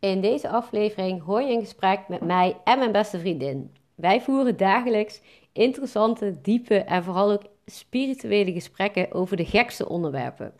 [0.00, 3.72] In deze aflevering hoor je een gesprek met mij en mijn beste vriendin.
[3.94, 5.20] Wij voeren dagelijks
[5.52, 10.52] interessante, diepe en vooral ook spirituele gesprekken over de gekste onderwerpen.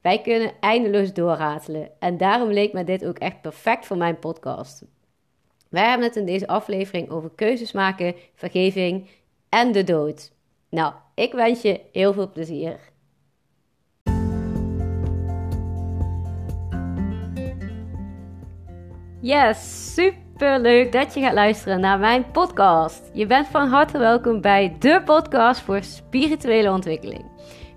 [0.00, 4.84] Wij kunnen eindeloos doorratelen en daarom leek me dit ook echt perfect voor mijn podcast.
[5.68, 9.08] Wij hebben het in deze aflevering over keuzes maken, vergeving
[9.48, 10.32] en de dood.
[10.70, 12.89] Nou, ik wens je heel veel plezier.
[19.22, 23.10] Yes, super leuk dat je gaat luisteren naar mijn podcast.
[23.12, 27.24] Je bent van harte welkom bij de podcast voor spirituele ontwikkeling.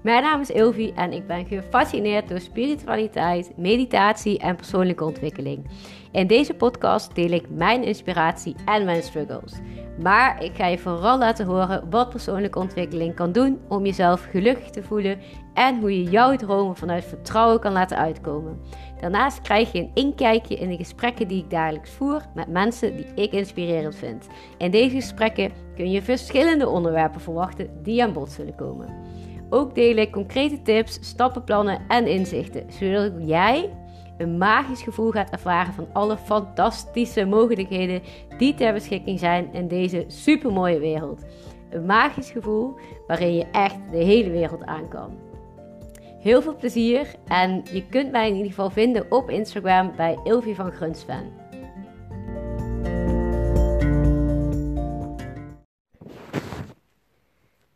[0.03, 5.69] Mijn naam is Ilvi en ik ben gefascineerd door spiritualiteit, meditatie en persoonlijke ontwikkeling.
[6.11, 9.53] In deze podcast deel ik mijn inspiratie en mijn struggles.
[10.01, 14.69] Maar ik ga je vooral laten horen wat persoonlijke ontwikkeling kan doen om jezelf gelukkig
[14.69, 15.19] te voelen
[15.53, 18.59] en hoe je jouw dromen vanuit vertrouwen kan laten uitkomen.
[19.03, 23.05] Daarnaast krijg je een inkijkje in de gesprekken die ik dagelijks voer met mensen die
[23.15, 24.27] ik inspirerend vind.
[24.57, 28.87] In deze gesprekken kun je verschillende onderwerpen verwachten die aan bod zullen komen.
[29.49, 33.69] Ook deel ik concrete tips, stappenplannen en inzichten, zodat jij
[34.17, 38.01] een magisch gevoel gaat ervaren van alle fantastische mogelijkheden
[38.37, 41.25] die ter beschikking zijn in deze supermooie wereld.
[41.69, 42.75] Een magisch gevoel
[43.07, 45.32] waarin je echt de hele wereld aan kan.
[46.23, 50.55] Heel veel plezier en je kunt mij in ieder geval vinden op Instagram bij Ilvi
[50.55, 51.33] van Grunsven.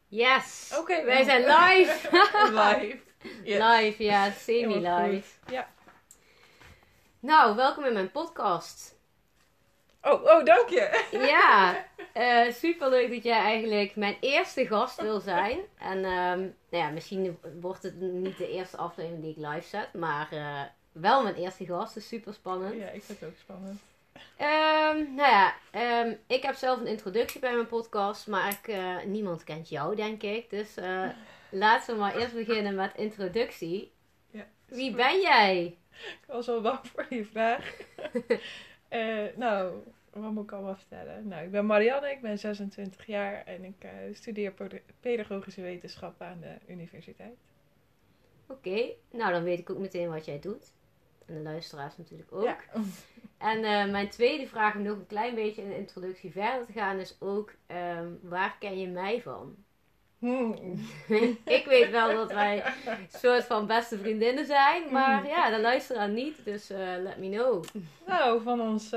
[0.07, 0.73] Yes!
[0.79, 2.09] Oké, wij zijn live!
[2.61, 2.99] live.
[3.43, 3.63] Yes.
[3.63, 5.37] Live, ja, semi-live.
[5.51, 5.67] Ja.
[7.19, 8.96] Nou, welkom in mijn podcast.
[10.11, 11.05] Oh, oh, dank je.
[11.11, 15.59] Ja, eh super leuk dat jij eigenlijk mijn eerste gast wil zijn.
[15.77, 19.93] En ehm, nou ja, misschien wordt het niet de eerste aflevering die ik live zet,
[19.93, 21.93] maar eh, wel mijn eerste gast.
[21.93, 22.75] Dus super spannend.
[22.75, 23.81] Ja, ik vind het ook spannend.
[24.37, 28.95] Ehm, nou ja, ehm, ik heb zelf een introductie bij mijn podcast, maar ik, eh,
[29.05, 30.49] niemand kent jou, denk ik.
[30.49, 30.75] Dus
[31.49, 33.91] laten we maar eerst beginnen met introductie.
[34.31, 34.97] Ja, Wie goed.
[34.97, 35.77] ben jij?
[35.91, 37.73] Ik was wel bang voor die vraag.
[39.35, 39.73] Nou,
[40.21, 41.27] wat moet ik allemaal vertellen?
[41.27, 44.53] Nou, ik ben Marianne, ik ben 26 jaar en ik eh, studeer
[44.99, 47.35] pedagogische wetenschap aan de universiteit.
[48.47, 50.73] Oké, nou dan weet ik ook meteen wat jij doet.
[51.25, 52.43] En de luisteraars natuurlijk ook.
[52.43, 52.57] Ja.
[53.37, 56.71] En eh, mijn tweede vraag, om nog een klein beetje in de introductie verder te
[56.71, 59.55] gaan, is ook: ehm, waar ken je mij van?
[60.19, 60.53] Hmm.
[61.57, 65.27] ik weet wel dat wij een soort van beste vriendinnen zijn, maar Mhm.
[65.29, 67.63] ja, de luisteraar niet, dus eh, let me know.
[68.07, 68.93] Nou, van ons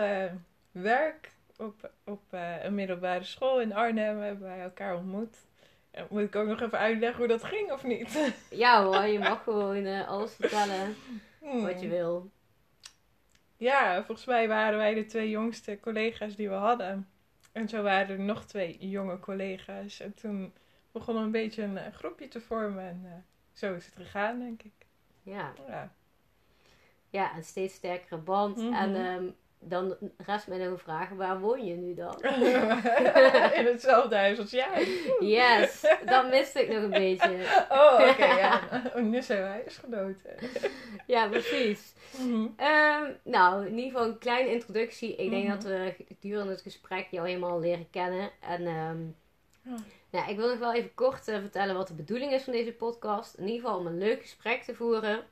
[0.72, 5.36] werk op, op eh, een middelbare school in Arnhem hebben wij elkaar ontmoet.
[5.91, 8.32] En moet ik ook nog even uitleggen hoe dat ging of niet?
[8.50, 10.94] Ja hoor, je mag gewoon eh, alles vertellen
[11.41, 11.62] Hmm.
[11.62, 12.30] wat je wil.
[13.56, 17.09] Ja, volgens mij waren wij de twee jongste collega's die we hadden.
[17.53, 20.00] En zo waren er nog twee jonge collega's.
[20.00, 20.53] En toen
[20.92, 22.84] begon een beetje een eh, groepje te vormen.
[22.84, 24.72] En zo is het gegaan, denk ik.
[25.22, 25.92] Ja, Ja.
[27.10, 28.56] ja een steeds sterkere band.
[28.56, 28.72] Mhm.
[28.75, 29.25] En ehm,
[29.62, 32.22] dan rest mij nog een vraag: waar woon je nu dan?
[33.60, 34.88] In hetzelfde huis als jij.
[35.21, 37.38] Yes, dat miste ik nog een beetje.
[37.71, 38.60] Oh, oké, ja.
[38.97, 40.31] Oh, nu zijn wij huisgenoten.
[41.06, 41.93] Ja, precies.
[42.19, 42.47] Mhm.
[42.56, 45.16] Ehm, nou, in ieder geval een kleine introductie.
[45.16, 45.53] Ik denk Mhm.
[45.54, 48.31] dat we gedurende het gesprek jou helemaal leren kennen.
[48.41, 48.62] En
[49.62, 49.75] Ja.
[50.10, 52.72] nou, ik wil nog wel even kort eh, vertellen wat de bedoeling is van deze
[52.72, 53.34] podcast.
[53.34, 55.22] In ieder geval om een leuk gesprek te voeren.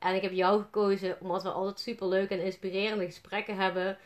[0.00, 3.98] En ik heb jou gekozen omdat we altijd super leuke en inspirerende gesprekken hebben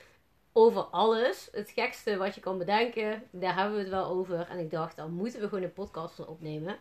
[0.53, 1.49] over alles.
[1.53, 4.47] Het gekste wat je kan bedenken, daar hebben we het wel over.
[4.49, 6.77] En ik dacht, dan moeten we gewoon een podcast van opnemen.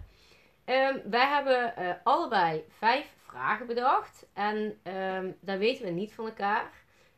[0.66, 4.26] Ehm, wij hebben eh, allebei vijf vragen bedacht.
[4.34, 6.72] En ehm daar weten we niet van elkaar.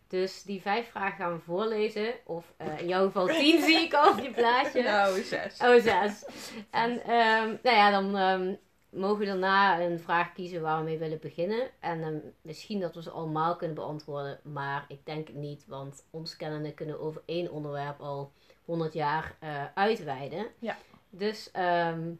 [0.07, 2.13] Dus die vijf vragen gaan we voorlezen.
[2.25, 4.83] Of eh, in jouw geval tien zie ik al op je plaatje.
[4.83, 5.59] Nou, zes.
[5.59, 6.25] Oh, zes.
[6.69, 8.57] En ehm, nou ja, dan
[8.95, 11.69] mogen we daarna een vraag kiezen waar we mee willen beginnen.
[11.79, 16.05] En ehm, misschien dat we ze allemaal kunnen beantwoorden, maar ik denk het niet, want
[16.09, 18.31] ons kennende kunnen over één onderwerp al
[18.65, 20.47] 100 jaar eh, uitweiden.
[20.59, 20.77] Ja.
[21.09, 22.11] Dus ehm,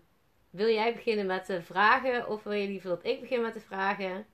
[0.50, 3.60] wil jij beginnen met de vragen of wil je liever dat ik begin met de
[3.60, 4.26] vragen?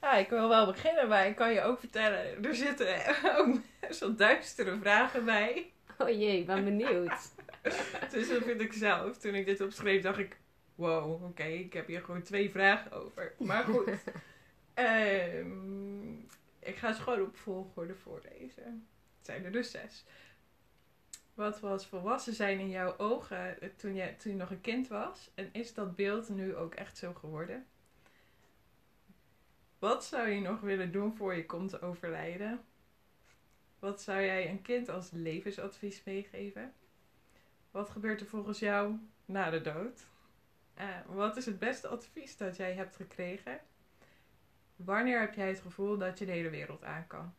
[0.00, 2.96] Ja, ik wil wel beginnen, maar ik kan je ook vertellen, er zitten
[3.38, 5.72] ook best wel duistere vragen bij.
[5.98, 7.36] Oh jee, ik ben benieuwd.
[8.10, 9.18] Dus dat vind ik zelf.
[9.18, 10.36] Toen ik dit opschreef, dacht ik,
[10.78, 13.34] wow, oké, ik heb hier gewoon twee vragen over.
[13.38, 13.90] Maar goed,
[14.78, 16.12] Ehm,
[16.58, 18.88] ik ga ze gewoon op volgorde voorlezen.
[19.16, 20.04] Het zijn er dus zes.
[21.34, 25.30] Wat was volwassen zijn in jouw ogen toen je, toen je nog een kind was?
[25.34, 27.66] En is dat beeld nu ook echt zo geworden?
[29.78, 32.64] Wat zou je nog willen doen voor je komt te overlijden?
[33.78, 36.72] Wat zou jij een kind als levensadvies meegeven?
[37.70, 40.06] Wat gebeurt er volgens jou na de dood?
[40.78, 43.60] Uh, wat is het beste advies dat jij hebt gekregen?
[44.76, 47.34] Wanneer heb jij het gevoel dat je de hele wereld aan kan?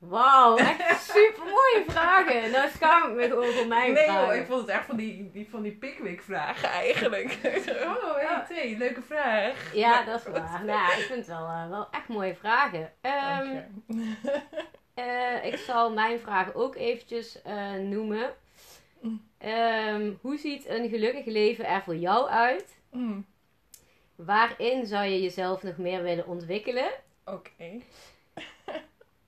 [0.00, 2.50] Wauw, echt super mooie vragen.
[2.50, 4.28] Nou schaam ik me gewoon voor mijn nee, vragen.
[4.28, 7.38] Nee ik vond het echt van die, die, van die Pickwick vragen eigenlijk.
[7.86, 9.74] oh, hey, Thee, leuke vraag.
[9.74, 10.64] Ja, dat is waar.
[10.64, 12.92] Nou, ik vind het wel, uh, wel echt mooie vragen.
[13.02, 14.18] Um,
[14.94, 18.34] uh, ik zal mijn vragen ook eventjes uh, noemen.
[19.44, 22.78] Um, hoe ziet een gelukkig leven er voor jou uit?
[22.90, 23.26] Mm.
[24.14, 26.90] Waarin zou je jezelf nog meer willen ontwikkelen?
[27.24, 27.50] Oké.
[27.58, 27.82] Okay.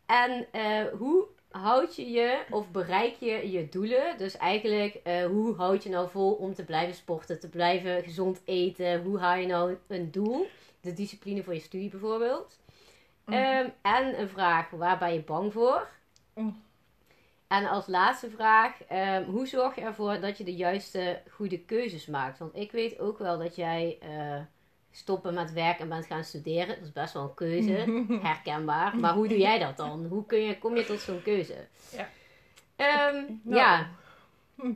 [0.06, 4.18] En uh, hoe houd je je of bereik je je doelen?
[4.18, 8.40] Dus eigenlijk, uh, hoe houd je nou vol om te blijven sporten, te blijven gezond
[8.44, 9.02] eten?
[9.02, 10.46] Hoe haal je nou een doel?
[10.80, 12.58] De discipline voor je studie bijvoorbeeld.
[13.24, 13.34] Mm.
[13.34, 15.88] Um, en een vraag, waar ben je bang voor?
[16.34, 16.62] Mm.
[17.52, 22.06] En als laatste vraag, um, hoe zorg je ervoor dat je de juiste goede keuzes
[22.06, 22.38] maakt?
[22.38, 24.40] Want ik weet ook wel dat jij uh,
[24.90, 26.68] stoppen met werk en bent gaan studeren.
[26.68, 28.96] Dat is best wel een keuze, herkenbaar.
[28.96, 30.06] Maar hoe doe jij dat dan?
[30.06, 31.66] Hoe kun je, kom je tot zo'n keuze?
[31.96, 32.08] Ja.
[33.08, 33.88] Um, nou, ja.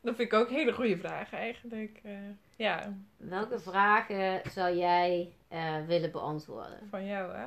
[0.00, 2.00] Dat vind ik ook een hele goede vraag eigenlijk.
[2.04, 2.12] Uh,
[2.56, 2.96] ja.
[3.16, 6.88] Welke vragen zou jij uh, willen beantwoorden?
[6.90, 7.46] Van jou, hè?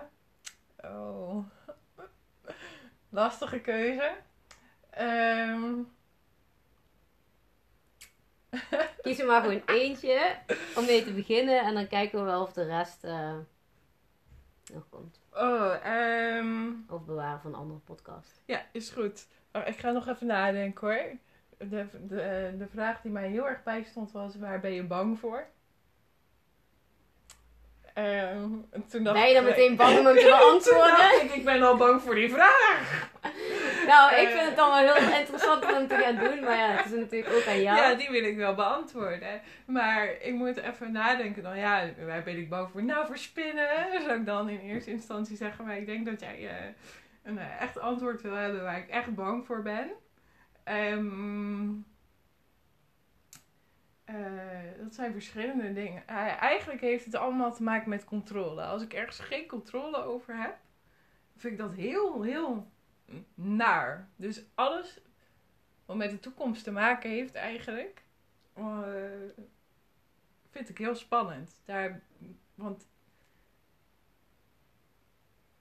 [0.88, 1.46] Oh.
[3.10, 4.12] Lastige keuze.
[5.00, 5.92] Um...
[9.02, 10.36] Kies er maar gewoon eentje
[10.76, 13.36] om mee te beginnen en dan kijken we wel of de rest uh,
[14.74, 15.20] nog komt.
[15.32, 15.76] Oh,
[16.38, 16.86] um...
[16.90, 18.42] Of bewaren van een andere podcast.
[18.46, 19.28] Ja, is goed.
[19.52, 21.18] Oh, ik ga nog even nadenken hoor.
[21.58, 25.48] De, de, de vraag die mij heel erg bijstond was: waar ben je bang voor?
[28.90, 31.24] Toen dacht ben je dan meteen bang om hem te beantwoorden?
[31.24, 33.10] ik, ik ben al bang voor die vraag.
[33.88, 36.40] Nou, ik vind het dan wel heel interessant om te gaan doen.
[36.40, 37.78] Maar ja, het is natuurlijk ook aan jou.
[37.78, 39.42] Ja, die wil ik wel beantwoorden.
[39.66, 41.58] Maar ik moet even nadenken dan.
[41.58, 42.84] Ja, waar ben ik bang voor?
[42.84, 43.68] Nou, voor spinnen
[44.06, 45.66] zou ik dan in eerste instantie zeggen.
[45.66, 46.50] Maar ik denk dat jij uh,
[47.24, 49.92] een uh, echt antwoord wil hebben waar ik echt bang voor ben.
[50.92, 51.86] Um,
[54.10, 56.08] uh, dat zijn verschillende dingen.
[56.08, 58.62] eigenlijk heeft het allemaal te maken met controle.
[58.62, 60.58] Als ik ergens geen controle over heb,
[61.38, 62.68] vind ik dat heel, heel
[63.36, 64.10] naar.
[64.16, 65.00] Dus alles
[65.86, 68.04] wat met de toekomst te maken heeft eigenlijk,
[68.58, 68.80] uh,
[70.50, 71.62] vind ik heel spannend.
[71.66, 72.02] Daar,
[72.56, 72.88] want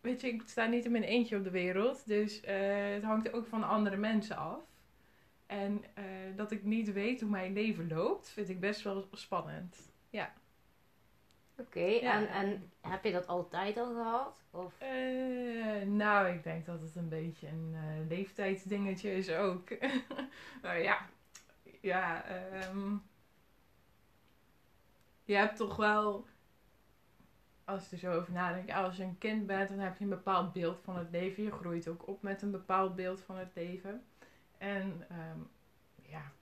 [0.00, 2.40] weet je, ik sta niet in mijn eentje op de wereld, dus
[2.94, 4.67] het hangt ook van andere mensen af.
[5.48, 6.04] En uh,
[6.36, 9.92] dat ik niet weet hoe mijn leven loopt, vind ik best wel spannend.
[10.10, 10.32] Ja.
[11.56, 12.12] Oké, okay, ja.
[12.12, 14.44] en, en heb je dat altijd al gehad?
[14.50, 14.74] Of?
[14.82, 19.68] Uh, nou, ik denk dat het een beetje een uh, leeftijdsdingetje is ook.
[20.62, 21.06] nou ja,
[21.80, 22.24] ja,
[22.70, 23.02] um,
[25.24, 26.26] je hebt toch wel,
[27.64, 30.10] als je er zo over nadenkt, als je een kind bent, dan heb je een
[30.10, 31.42] bepaald beeld van het leven.
[31.42, 34.04] Je groeit ook op met een bepaald beeld van het leven.
[34.58, 35.50] En um,
[36.02, 36.32] ja,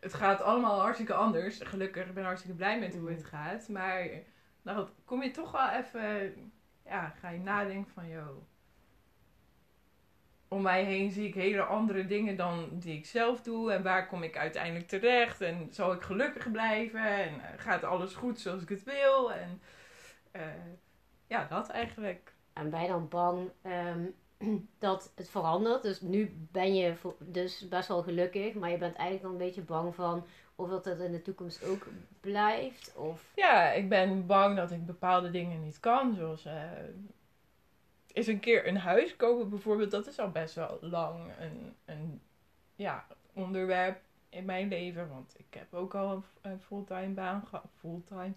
[0.00, 1.60] het gaat allemaal hartstikke anders.
[1.60, 3.68] Gelukkig, ik ben hartstikke blij met hoe het gaat.
[3.68, 4.08] Maar
[4.62, 6.34] dan kom je toch wel even,
[6.84, 8.42] ja, ga je nadenken van, joh.
[10.48, 13.72] Om mij heen zie ik hele andere dingen dan die ik zelf doe.
[13.72, 15.40] En waar kom ik uiteindelijk terecht?
[15.40, 17.06] En zal ik gelukkig blijven?
[17.06, 19.32] En uh, gaat alles goed zoals ik het wil?
[19.32, 19.62] En
[20.32, 20.42] uh,
[21.26, 22.34] ja, dat eigenlijk.
[22.52, 24.14] En ben je dan bang um,
[24.78, 25.82] dat het verandert.
[25.82, 29.62] Dus nu ben je dus best wel gelukkig, maar je bent eigenlijk dan een beetje
[29.62, 30.24] bang van
[30.56, 31.86] of dat het in de toekomst ook
[32.20, 32.94] blijft.
[32.96, 33.32] Of...
[33.34, 36.14] Ja, ik ben bang dat ik bepaalde dingen niet kan.
[36.14, 36.52] Zoals uh,
[38.06, 39.90] is een keer een huis kopen bijvoorbeeld.
[39.90, 42.20] Dat is al best wel lang een, een
[42.74, 45.08] ja, onderwerp in mijn leven.
[45.08, 48.32] Want ik heb ook al een, een fulltime baan, ge fulltime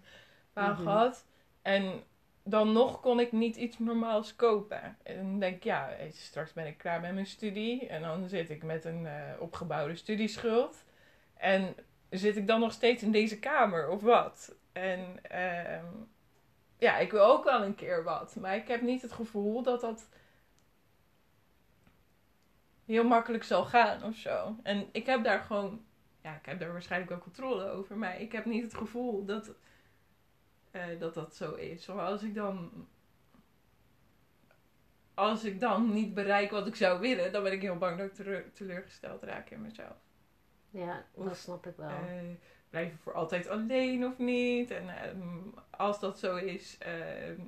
[0.52, 0.84] baan mm -hmm.
[0.84, 1.26] gehad.
[1.62, 2.02] En
[2.48, 4.96] dan nog kon ik niet iets normaals kopen.
[5.02, 7.86] En dan denk ik, ja, straks ben ik klaar met mijn studie.
[7.86, 10.84] En dan zit ik met een uh, opgebouwde studieschuld.
[11.36, 11.74] En
[12.10, 14.54] zit ik dan nog steeds in deze kamer of wat?
[14.72, 15.00] En
[15.32, 15.82] uh,
[16.78, 18.36] ja, ik wil ook wel een keer wat.
[18.36, 20.08] Maar ik heb niet het gevoel dat dat
[22.84, 24.56] heel makkelijk zal gaan of zo.
[24.62, 25.84] En ik heb daar gewoon,
[26.22, 27.96] ja, ik heb daar waarschijnlijk wel controle over.
[27.96, 29.54] Maar ik heb niet het gevoel dat
[30.76, 31.86] uh, dat dat zo is.
[31.86, 32.70] Maar als ik dan.
[35.14, 38.18] Als ik dan niet bereik wat ik zou willen, dan ben ik heel bang dat
[38.18, 39.96] ik teleurgesteld raak in mezelf.
[40.70, 41.88] Ja, dat snap ik wel.
[41.88, 42.34] Uh,
[42.70, 44.70] blijf ik voor altijd alleen of niet?
[44.70, 47.40] En uh, als dat zo is, ehm,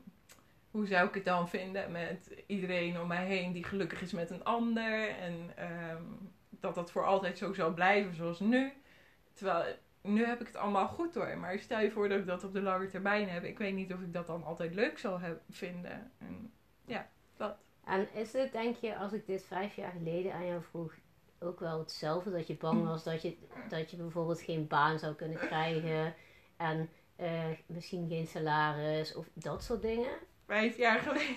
[0.70, 4.30] hoe zou ik het dan vinden met iedereen om mij heen die gelukkig is met
[4.30, 5.08] een ander.
[5.08, 6.02] En ehm,
[6.50, 8.72] dat dat voor altijd zo zal blijven zoals nu.
[9.32, 11.38] Terwijl nu heb ik het allemaal goed door.
[11.38, 13.44] Maar stel je voor dat ik dat op de lange termijn heb.
[13.44, 16.12] Ik weet niet of ik dat dan altijd leuk zal heb, vinden.
[16.18, 16.52] En,
[16.84, 17.56] ja, dat.
[17.84, 20.94] En is het, denk je, als ik dit vijf jaar geleden aan jou vroeg,
[21.38, 22.30] ook wel hetzelfde?
[22.30, 23.36] Dat je bang was dat je,
[23.68, 26.14] dat je bijvoorbeeld geen baan zou kunnen krijgen
[26.56, 30.18] en eh, misschien geen salaris of dat soort dingen?
[30.46, 31.36] Vijf jaar geleden.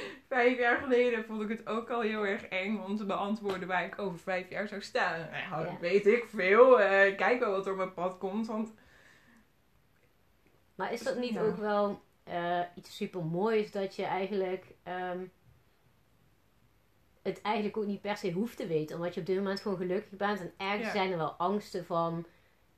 [0.28, 3.84] vijf jaar geleden vond ik het ook al heel erg eng om te beantwoorden waar
[3.84, 5.28] ik over vijf jaar zou staan.
[5.50, 5.78] Nou, Ja.
[5.80, 6.80] weet ik veel.
[6.80, 8.46] Eh, kijk wel wat er op mijn pad komt.
[8.46, 8.74] Want
[10.74, 11.42] Maar is dat niet Ja.
[11.42, 15.18] ook wel eh, iets super moois dat je eigenlijk ehm,
[17.22, 19.76] het eigenlijk ook niet per se hoeft te weten, omdat je op dit moment gewoon
[19.76, 20.92] gelukkig bent en ergens Ja.
[20.92, 22.26] zijn er wel angsten van.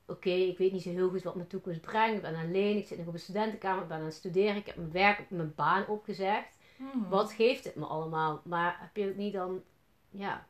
[0.06, 2.16] Oké, ik weet niet zo heel goed wat mijn toekomst brengt.
[2.16, 4.66] Ik ben alleen, ik zit nog op een studentenkamer, ik ben aan het studeren, ik
[4.66, 6.56] heb mijn werk, mijn baan opgezegd.
[6.76, 8.40] Hmm, Wat geeft het me allemaal?
[8.44, 9.62] Maar heb je ook niet dan,
[10.10, 10.46] ja,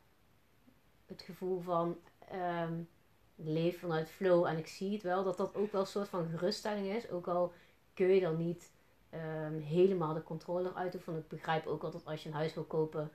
[1.07, 1.97] het gevoel van
[3.37, 6.09] ik leef vanuit flow en ik zie het wel, dat dat ook wel een soort
[6.09, 7.11] van geruststelling is.
[7.11, 7.53] Ook al
[7.95, 8.73] kun je dan niet
[9.11, 12.65] ehm, helemaal de controle van ik begrijp ook wel dat als je een huis wil
[12.65, 13.11] kopen,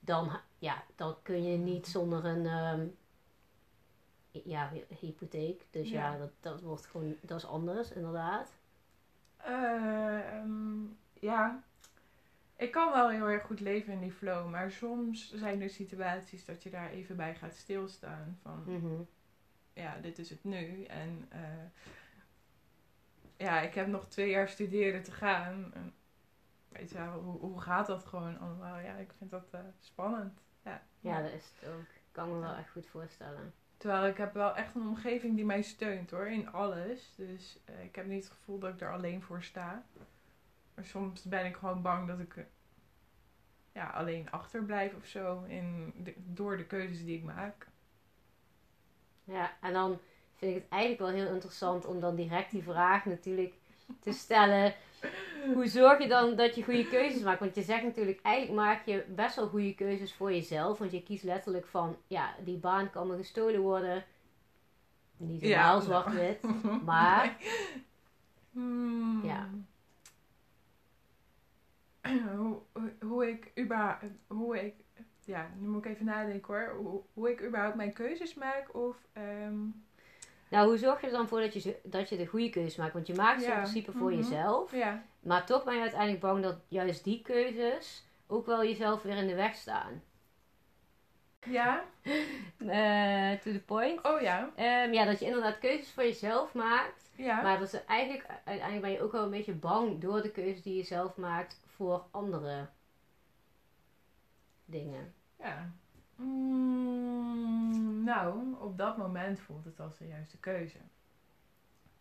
[0.00, 2.86] dan, ja, dan kun je niet zonder een ehm,
[4.30, 5.66] ja, hypotheek.
[5.70, 6.18] Dus ja, Ja.
[6.18, 8.50] dat, dat wordt gewoon, dat is anders inderdaad.
[9.36, 11.62] Ehm, ja,
[12.60, 14.50] ik kan wel heel erg goed leven in die flow.
[14.50, 18.38] Maar soms zijn er situaties dat je daar even bij gaat stilstaan.
[18.42, 19.02] Van Mhm.
[19.72, 20.84] ja, dit is het nu.
[20.84, 21.40] En eh,
[23.36, 25.70] ja, ik heb nog twee jaar studeren te gaan.
[25.74, 25.94] En,
[26.68, 28.78] weet je wel, hoe, hoe gaat dat gewoon allemaal?
[28.78, 30.40] Ja, ik vind dat eh, spannend.
[30.64, 30.82] Ja.
[31.00, 31.86] Ja, dat is het ook.
[32.12, 33.54] Kan me wel echt goed voorstellen.
[33.76, 37.14] Terwijl ik heb wel echt een omgeving die mij steunt hoor, in alles.
[37.16, 39.84] Dus eh, ik heb niet het gevoel dat ik er alleen voor sta.
[40.80, 42.44] Maar soms ben ik gewoon bang dat ik eh,
[43.72, 45.42] ja, alleen achterblijf of zo.
[45.42, 47.66] In de- door de keuzes die ik maak.
[49.24, 49.98] Ja, en dan
[50.36, 53.54] vind ik het eigenlijk wel heel interessant om dan direct die vraag natuurlijk
[54.00, 54.74] te stellen.
[55.54, 57.40] Hoe zorg je dan dat je goede keuzes maakt?
[57.40, 60.78] Want je zegt natuurlijk, eigenlijk maak je best wel goede keuzes voor jezelf.
[60.78, 64.04] Want je kiest letterlijk van, ja, die baan kan me gestolen worden.
[65.16, 66.42] Niet helemaal Ja, zwart-wit.
[66.84, 67.36] Maar-
[68.52, 69.24] Hmm.
[69.24, 69.48] Ja.
[72.36, 72.58] hoe,
[73.00, 74.04] hoe- ik überhaupt...
[74.26, 74.74] Hoe ik...
[75.24, 76.74] Ja, nu moet ik even nadenken hoor.
[76.76, 78.96] Hoe, hoe ik überhaupt mijn keuzes maak of...
[79.12, 79.58] ehm,
[80.48, 82.92] Nou, hoe zorg je er dan voor dat je, dat je de goede keuzes maakt?
[82.92, 83.54] Want je maakt ze Ja.
[83.54, 84.18] in principe voor Mhm.
[84.20, 84.72] jezelf.
[84.74, 89.16] ja, Maar toch ben je uiteindelijk bang dat juist die keuzes ook wel jezelf weer
[89.16, 90.02] in de weg staan.
[91.46, 91.84] ja.
[92.68, 94.04] Eh, to the point.
[94.04, 94.50] Oh ja.
[94.56, 97.10] Ehm, ja, dat je inderdaad keuzes voor jezelf maakt.
[97.16, 97.42] Ja.
[97.42, 100.62] Maar dat ze eigenlijk, uiteindelijk ben je ook wel een beetje bang door de keuzes
[100.62, 102.68] die je zelf maakt voor andere
[104.64, 105.14] dingen.
[105.38, 105.72] Ja.
[106.16, 110.78] Mm, nou, op dat moment voelt het als de juiste keuze.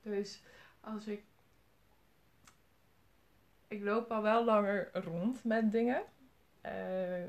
[0.02, 0.42] Dus
[0.82, 1.24] als ik.
[3.68, 6.04] Ik loop al wel langer rond met dingen.
[6.62, 7.24] Eh,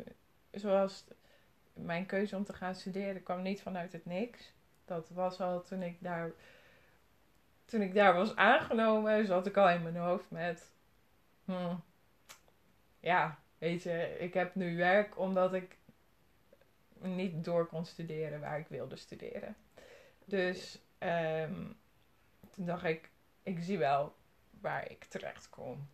[0.51, 1.05] zoals
[1.73, 4.53] mijn keuze om te gaan studeren kwam niet vanuit het niks.
[4.85, 6.31] Dat was al toen ik daar.
[7.65, 10.73] Toen ik daar was aangenomen, zat ik al in mijn hoofd met.
[11.45, 11.83] hmm,
[13.01, 15.79] ja, weet je, ik heb nu werk omdat ik
[17.01, 19.57] niet door kon studeren waar ik wilde studeren.
[20.25, 21.65] Dus ehm,
[22.51, 23.11] toen dacht ik,
[23.43, 24.15] ik zie wel
[24.61, 25.89] waar ik terecht kom.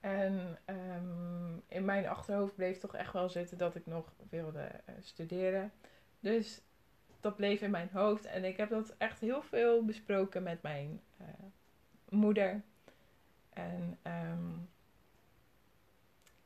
[0.00, 4.94] En ehm, in mijn achterhoofd bleef toch echt wel zitten dat ik nog wilde eh,
[5.00, 5.72] studeren.
[6.20, 6.60] Dus
[7.20, 8.24] dat bleef in mijn hoofd.
[8.24, 11.26] En ik heb dat echt heel veel besproken met mijn eh,
[12.08, 12.62] moeder.
[13.52, 14.52] En ehm,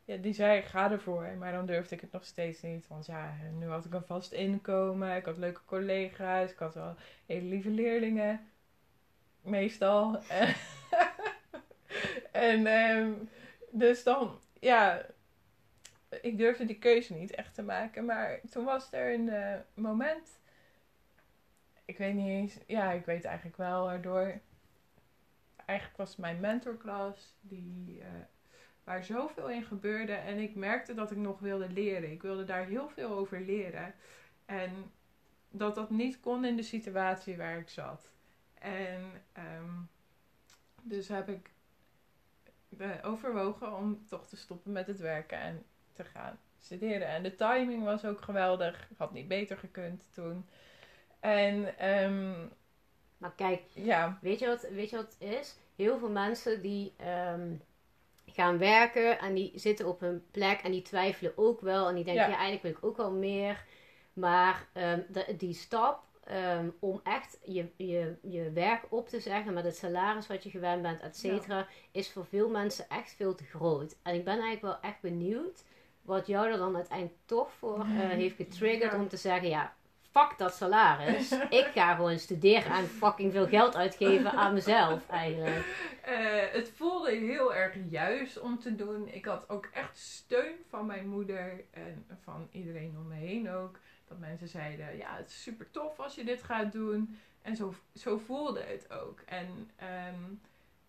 [0.04, 1.37] ja, die zei, ga ervoor.
[1.38, 2.87] Maar dan durfde ik het nog steeds niet.
[2.87, 5.16] Want ja, nu had ik een vast inkomen.
[5.16, 6.50] Ik had leuke collega's.
[6.50, 6.96] Ik had wel
[7.26, 8.49] hele lieve leerlingen.
[9.40, 10.18] Meestal.
[12.32, 13.12] en ehm,
[13.70, 15.06] dus dan, ja,
[16.20, 18.04] ik durfde die keuze niet echt te maken.
[18.04, 20.40] Maar toen was er een eh, moment.
[21.84, 22.58] Ik weet niet eens.
[22.66, 24.40] Ja, ik weet eigenlijk wel waardoor.
[25.66, 27.37] Eigenlijk was mijn mentorklas.
[27.40, 28.08] Die, eh,
[28.84, 30.12] waar zoveel in gebeurde.
[30.12, 32.10] En ik merkte dat ik nog wilde leren.
[32.10, 33.94] Ik wilde daar heel veel over leren.
[34.44, 34.70] En
[35.50, 38.10] dat dat niet kon in de situatie waar ik zat.
[38.54, 39.80] En ehm,
[40.82, 41.50] dus heb ik
[42.78, 47.08] eh, overwogen om toch te stoppen met het werken en te gaan studeren.
[47.08, 48.88] En de timing was ook geweldig.
[48.96, 50.46] Had niet beter gekund toen.
[51.20, 52.46] En ehm,
[53.18, 55.56] Maar kijk, ja, weet je, wat, weet je wat het is?
[55.76, 57.54] heel veel mensen die ehm,
[58.34, 61.88] gaan werken en die zitten op hun plek en die twijfelen ook wel.
[61.88, 62.28] En die denken, Ja.
[62.30, 63.64] ja, eigenlijk wil ik ook wel meer.
[64.12, 69.54] Maar ehm, de- die stap ehm, om echt je, je, je werk op te zeggen
[69.54, 73.34] met het salaris wat je gewend bent, et cetera, is voor veel mensen echt veel
[73.34, 73.96] te groot.
[74.02, 75.64] En ik ben eigenlijk wel echt benieuwd
[76.02, 78.98] wat jou er dan uiteindelijk toch voor eh, heeft getriggerd Ja.
[78.98, 79.74] om te zeggen, ja,
[80.14, 81.33] fuck dat salaris.
[81.61, 85.66] ik ga gewoon studeren en fucking veel geld uitgeven aan mezelf eigenlijk.
[86.02, 89.09] Eh, het voelde heel erg juist om te doen.
[89.09, 93.78] Ik had ook echt steun van mijn moeder en van iedereen om me heen ook.
[94.09, 97.18] Dat mensen zeiden, ja, het is super tof als je dit gaat doen.
[97.42, 99.21] En zo, zo voelde het ook.
[99.21, 100.23] En ehm,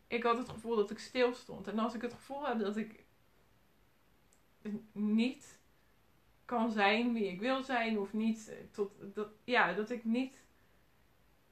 [0.07, 1.67] ik had het gevoel dat ik stil stond.
[1.67, 3.03] En als ik het gevoel heb dat ik
[4.91, 5.54] niet
[6.45, 10.43] kan zijn wie ik wil zijn, of niet eh, tot dat, ja, dat ik niet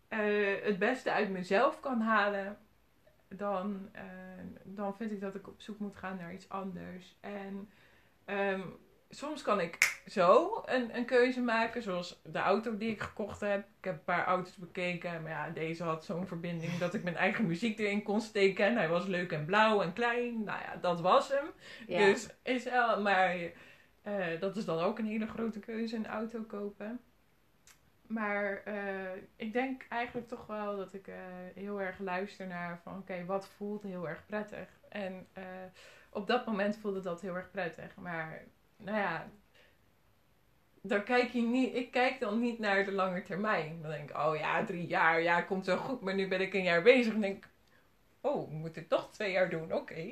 [0.08, 2.58] eh, het beste uit mezelf kan halen,
[3.28, 4.04] dan, eh,
[4.64, 7.16] dan vind ik dat ik op zoek moet gaan naar iets anders.
[7.20, 7.70] En
[8.26, 8.62] ehm,
[9.10, 13.60] soms kan ik zo een, een keuze maken, zoals de auto die ik gekocht heb.
[13.60, 17.16] Ik heb een paar auto's bekeken, maar ja, deze had zo'n verbinding dat ik mijn
[17.16, 18.66] eigen muziek erin kon steken.
[18.66, 20.44] En hij was leuk en blauw en klein.
[20.44, 21.46] Nou ja, dat was hem.
[21.88, 22.06] Ja.
[22.06, 23.36] Dus is wel, maar
[24.04, 27.00] eh, dat is dan ook een hele grote keuze, een auto kopen.
[28.08, 31.16] Maar eh, ik denk eigenlijk toch wel dat ik eh,
[31.56, 34.68] heel erg luister naar van oké, wat voelt heel erg prettig.
[34.90, 35.28] En
[36.10, 37.96] op dat moment voelde dat heel erg prettig.
[37.96, 38.44] Maar
[38.78, 39.30] nou ja,
[40.82, 43.82] dan kijk je niet, ik kijk dan niet naar de lange termijn.
[43.82, 46.02] Dan denk ik, oh ja, drie jaar, ja, komt zo goed.
[46.02, 47.50] Maar nu ben ik een jaar bezig en denk ik,
[48.22, 49.74] oh, moet ik toch twee jaar doen?
[49.74, 49.96] Oké.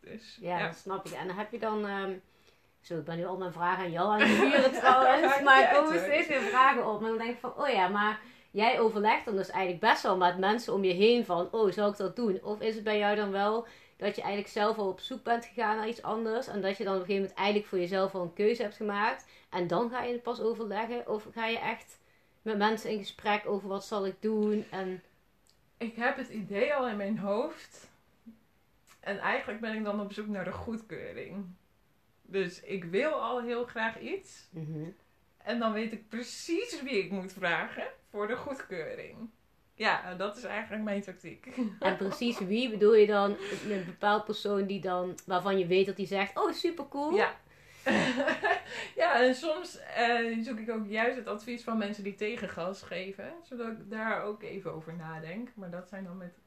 [0.00, 0.66] Dus Ja, ja.
[0.66, 1.12] dat snap ik.
[1.12, 1.86] En dan heb je dan...
[1.86, 2.12] ehm,
[2.88, 5.40] zo, ik ben nu al mijn vragen aan jou aan het sturen trouwens.
[5.42, 7.00] Maar er komen steeds weer vragen op.
[7.00, 10.16] En dan denk ik van, oh ja, maar jij overlegt dan dus eigenlijk best wel
[10.16, 11.48] met mensen om je heen van...
[11.50, 12.40] Oh, zou ik dat doen?
[12.42, 13.66] Of is het bij jou dan wel
[13.96, 16.46] dat je eigenlijk zelf al op zoek bent gegaan naar iets anders...
[16.46, 18.76] en dat je dan op een gegeven moment eigenlijk voor jezelf al een keuze hebt
[18.76, 19.26] gemaakt...
[19.50, 21.08] en dan ga je het pas overleggen?
[21.08, 21.98] Of ga je echt
[22.42, 24.64] met mensen in gesprek over wat zal ik doen?
[24.70, 25.02] En
[25.78, 27.88] Ik heb het idee al in mijn hoofd.
[29.00, 31.44] En eigenlijk ben ik dan op zoek naar de goedkeuring.
[32.30, 34.48] Dus ik wil al heel graag iets.
[34.50, 34.90] Mhm.
[35.36, 39.30] En dan weet ik precies wie ik moet vragen voor de goedkeuring.
[39.74, 41.48] Ja, dat is eigenlijk mijn tactiek.
[41.80, 43.36] En precies wie bedoel je dan?
[43.68, 47.14] Een bepaald persoon die dan, waarvan je weet dat die zegt: Oh, super cool.
[47.14, 47.36] Ja.
[49.02, 53.32] ja, en soms eh, zoek ik ook juist het advies van mensen die tegengas geven.
[53.42, 55.48] Zodat ik daar ook even over nadenk.
[55.54, 56.38] Maar dat zijn dan met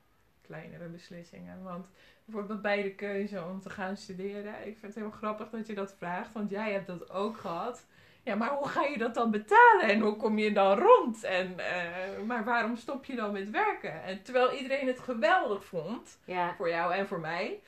[0.41, 1.63] kleinere beslissingen.
[1.63, 1.87] Want
[2.25, 4.53] bijvoorbeeld bij de keuze om te gaan studeren.
[4.53, 6.33] Ik vind het heel grappig dat je dat vraagt.
[6.33, 7.85] Want jij hebt dat ook gehad.
[8.23, 9.81] Ja, maar hoe ga je dat dan betalen?
[9.89, 11.23] En hoe kom je dan rond?
[11.23, 14.03] En, eh, maar waarom stop je dan met werken?
[14.03, 17.61] En terwijl iedereen het geweldig vond Ja, voor jou en voor mij.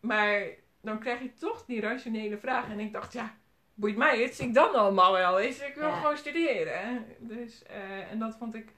[0.00, 0.42] Maar
[0.80, 2.68] dan krijg je toch die rationele vraag.
[2.70, 3.34] En ik dacht, ja,
[3.74, 4.38] boeit mij het?
[4.38, 5.60] Ik dan allemaal wel eens.
[5.60, 5.96] Ik wil Ja.
[5.96, 7.04] gewoon studeren.
[7.18, 8.72] Dus, eh, en dat vond ik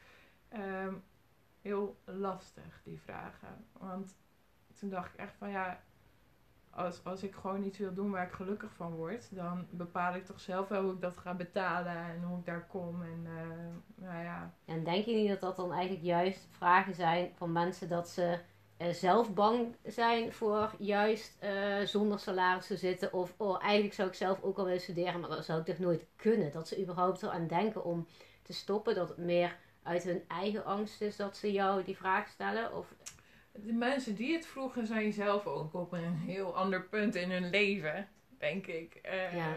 [0.48, 0.92] ehm,
[1.66, 3.64] heel lastig, die vragen.
[3.72, 4.16] Want
[4.78, 5.80] toen dacht ik echt van, ja,
[6.70, 10.24] als, als ik gewoon iets wil doen waar ik gelukkig van word, dan bepaal ik
[10.24, 13.02] toch zelf wel hoe ik dat ga betalen en hoe ik daar kom.
[13.02, 17.30] En eh, nou ja, en denk je niet dat dat dan eigenlijk juist vragen zijn
[17.36, 18.38] van mensen dat ze
[18.76, 23.12] eh, zelf bang zijn voor juist eh, zonder salaris te zitten?
[23.12, 25.78] Of oh, eigenlijk zou ik zelf ook al willen studeren, maar dat zou ik toch
[25.78, 26.52] nooit kunnen?
[26.52, 28.06] Dat ze überhaupt eraan denken om
[28.42, 32.28] te stoppen, dat het meer uit hun eigen angst is dat ze jou die vraag
[32.28, 32.74] stellen?
[32.76, 32.94] Of
[33.52, 37.50] De mensen die het vroegen zijn zelf ook op een heel ander punt in hun
[37.50, 38.94] leven, denk ik.
[38.94, 39.54] Eh, Ja.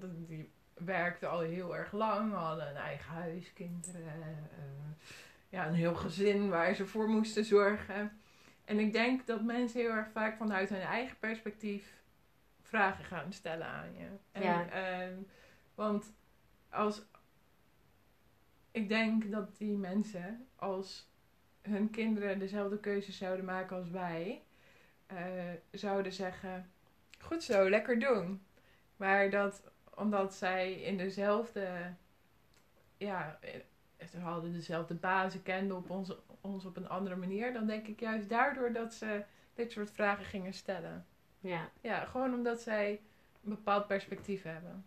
[0.00, 5.04] Die werkten al heel erg lang, hadden een eigen huis, kinderen, eh,
[5.48, 8.20] ja, een heel gezin waar ze voor moesten zorgen.
[8.64, 12.02] En ik denk dat mensen heel erg vaak vanuit hun eigen perspectief
[12.62, 14.06] vragen gaan stellen aan je.
[14.32, 14.68] En, Ja.
[14.68, 15.14] ehm,
[15.74, 16.12] want
[16.70, 17.02] als
[18.72, 21.10] ik denk dat die mensen, als
[21.62, 24.42] hun kinderen dezelfde keuzes zouden maken als wij,
[25.06, 26.70] eh, zouden zeggen:
[27.18, 28.42] Goed zo, lekker doen.
[28.96, 31.94] Maar dat omdat zij in dezelfde,
[32.96, 37.66] ja, eh, ze hadden dezelfde bazen, kenden op ons, ons op een andere manier, dan
[37.66, 41.06] denk ik juist daardoor dat ze dit soort vragen gingen stellen.
[41.40, 43.00] ja, Ja, gewoon omdat zij
[43.44, 44.84] een bepaald perspectief hebben.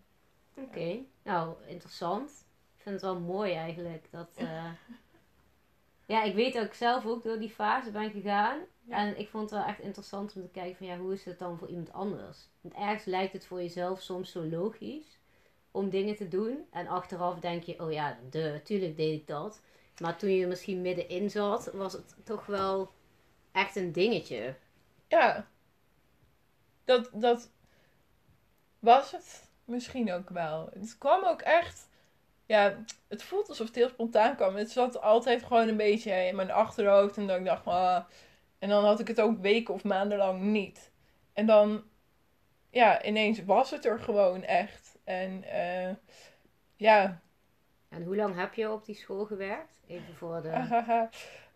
[0.54, 1.00] oké.
[1.24, 2.45] Nou, interessant.
[2.86, 4.08] Vind het wel mooi eigenlijk.
[4.12, 4.72] Dat, eh,
[6.06, 8.60] ja, ik weet dat ik zelf ook door die fase ben gegaan.
[8.82, 8.98] Ja.
[8.98, 11.40] En ik vond het wel echt interessant om te kijken van ja, hoe is het
[11.40, 12.50] dan voor iemand anders?
[12.62, 15.20] Want ergens lijkt het voor jezelf soms zo logisch
[15.72, 16.66] om dingen te doen.
[16.72, 19.62] En achteraf denk je, oh ja, de, tuurlijk deed ik dat.
[20.00, 22.92] Maar toen je er misschien middenin zat, was het toch wel
[23.52, 24.56] echt een dingetje.
[25.08, 25.48] Ja.
[26.84, 27.50] Dat, dat
[28.80, 30.70] was het misschien ook wel.
[30.74, 31.94] Het kwam ook echt.
[32.46, 34.56] Ja, het voelt alsof het heel spontaan kwam.
[34.56, 37.18] Het zat altijd gewoon een beetje in mijn achterhoofd.
[37.18, 38.04] En dan ik dacht, ah.
[38.60, 40.92] En dan had ik het ook weken of maanden lang niet.
[41.34, 41.84] En dan,
[42.70, 44.98] ja, ineens was het er gewoon echt.
[45.04, 45.96] En uh,
[46.76, 47.22] ja.
[47.90, 49.80] En hoe lang heb je op die school gewerkt?
[49.88, 50.50] Even voor de.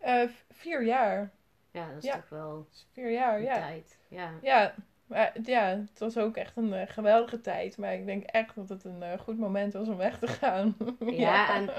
[0.04, 1.30] uh, vier jaar.
[1.70, 2.66] Ja, dat is toch wel.
[2.92, 3.54] Vier jaar, ja.
[3.54, 3.98] Tijd.
[4.08, 4.32] Ja.
[4.42, 4.74] Ja,
[5.10, 7.76] maar ja, het was ook echt een uh, geweldige tijd.
[7.76, 10.76] Maar ik denk echt dat het een uh, goed moment was om weg te gaan.
[11.00, 11.70] ja, ja, en...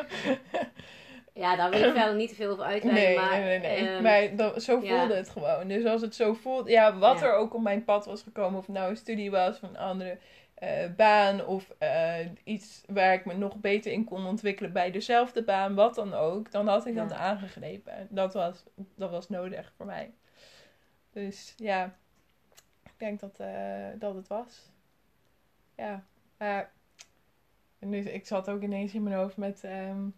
[1.34, 3.04] Ja, daar wil ik verder niet te veel over uitleggen.
[3.04, 3.82] Nee, maar, nee, nee.
[3.82, 3.96] nee.
[3.96, 5.08] Um, maar dat, zo voelde ja.
[5.08, 5.67] het gewoon.
[5.67, 6.67] Dus als het zo voelt...
[6.67, 7.26] Ja, wat ja.
[7.26, 8.60] er ook op mijn pad was gekomen.
[8.60, 10.17] Of het nou een studie was of een andere
[10.63, 11.46] uh, baan.
[11.46, 11.74] Of
[12.44, 15.76] iets waar ik me nog beter in kon ontwikkelen bij dezelfde baan.
[15.76, 16.52] Wat dan ook.
[16.52, 18.08] Dan had ik dat aangegrepen.
[18.10, 18.63] Dat was,
[18.96, 20.12] dat was nodig voor mij.
[21.12, 21.96] Dus ja
[23.02, 24.72] denk dat, uh, dat het was.
[25.76, 26.04] Ja,
[26.38, 26.72] maar
[27.80, 30.16] nu, ik zat ook ineens in mijn hoofd met um,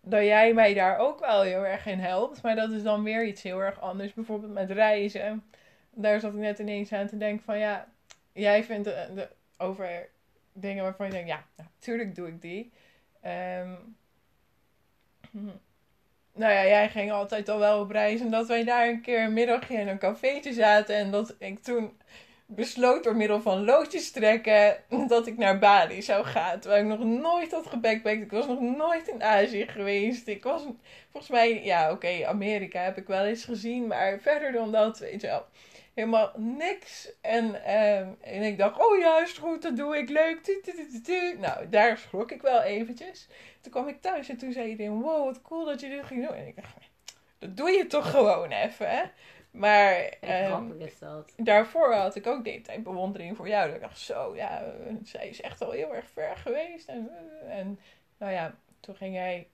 [0.00, 2.42] dat jij mij daar ook wel heel erg in helpt.
[2.42, 4.14] Maar dat is dan weer iets heel erg anders.
[4.14, 5.44] Bijvoorbeeld met reizen.
[5.90, 7.88] Daar zat ik net ineens aan te denken van ja,
[8.32, 10.08] jij vindt de, de, over
[10.52, 12.72] dingen waarvan je denkt, ja, natuurlijk doe ik die.
[13.24, 13.96] Um,
[16.34, 18.20] nou ja, jij ging altijd al wel op reis.
[18.20, 20.94] En dat wij daar een keer een middagje in een cafeetje zaten.
[20.94, 21.92] En dat ik toen
[22.46, 24.76] besloot door middel van loodjes trekken
[25.08, 26.60] dat ik naar Bali zou gaan.
[26.60, 28.22] Terwijl ik nog nooit had gebackpackt.
[28.22, 30.26] Ik was nog nooit in Azië geweest.
[30.28, 30.62] Ik was
[31.10, 33.86] volgens mij, ja oké, Amerika heb ik wel eens gezien.
[33.86, 35.46] Maar verder dan dat, weet je wel.
[35.94, 37.12] Helemaal niks.
[37.20, 40.60] En, um, en ik dacht, oh ja, is goed, dat doe ik leuk.
[41.38, 43.28] Nou, daar schrok ik wel eventjes.
[43.60, 46.26] Toen kwam ik thuis en toen zei iedereen, wow, wat cool dat je dit ging
[46.26, 46.36] doen.
[46.36, 46.74] En ik dacht,
[47.38, 49.02] dat doe je toch gewoon even, hè?
[49.50, 50.78] Maar um,
[51.36, 53.66] daarvoor had ik ook de hele tijd bewondering voor jou.
[53.66, 56.88] Dat ik dacht, zo, ja, zij is echt al heel erg ver geweest.
[56.88, 57.10] En,
[57.48, 57.80] en
[58.18, 59.48] nou ja, toen ging jij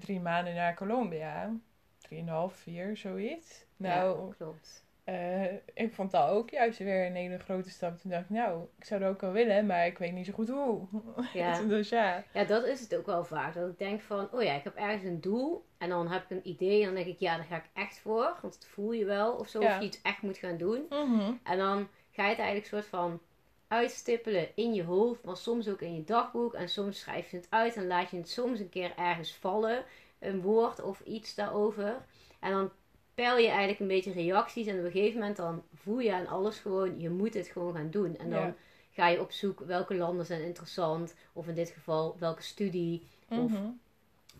[0.00, 1.52] drie maanden naar Colombia.
[1.98, 3.64] Drieënhalf, vier, zoiets.
[3.76, 4.83] Nou, ja, klopt.
[5.08, 7.98] Uh, ik vond dat ook juist weer een hele grote stap.
[7.98, 10.32] Toen dacht ik, nou, ik zou dat ook wel willen, maar ik weet niet zo
[10.32, 10.86] goed hoe.
[11.32, 11.62] Ja.
[11.62, 12.24] dus ja.
[12.32, 13.54] Ja, dat is het ook wel vaak.
[13.54, 15.64] Dat ik denk van, oh ja, ik heb ergens een doel.
[15.78, 17.98] En dan heb ik een idee en dan denk ik, ja, daar ga ik echt
[17.98, 18.38] voor.
[18.42, 19.74] Want het voel je wel of zo, ja.
[19.74, 20.86] of je iets echt moet gaan doen.
[20.90, 21.40] Mm -hmm.
[21.42, 23.20] En dan ga je het eigenlijk soort van
[23.68, 26.54] uitstippelen in je hoofd, maar soms ook in je dagboek.
[26.54, 29.84] En soms schrijf je het uit en laat je het soms een keer ergens vallen.
[30.18, 32.04] Een woord of iets daarover.
[32.40, 32.70] En dan
[33.14, 34.66] peil je eigenlijk een beetje reacties.
[34.66, 37.74] En op een gegeven moment dan voel je aan alles gewoon, je moet het gewoon
[37.74, 38.16] gaan doen.
[38.16, 38.54] En dan Ja.
[38.90, 41.14] ga je op zoek welke landen zijn interessant.
[41.32, 43.06] Of in dit geval welke studie.
[43.28, 43.70] Of Mhm.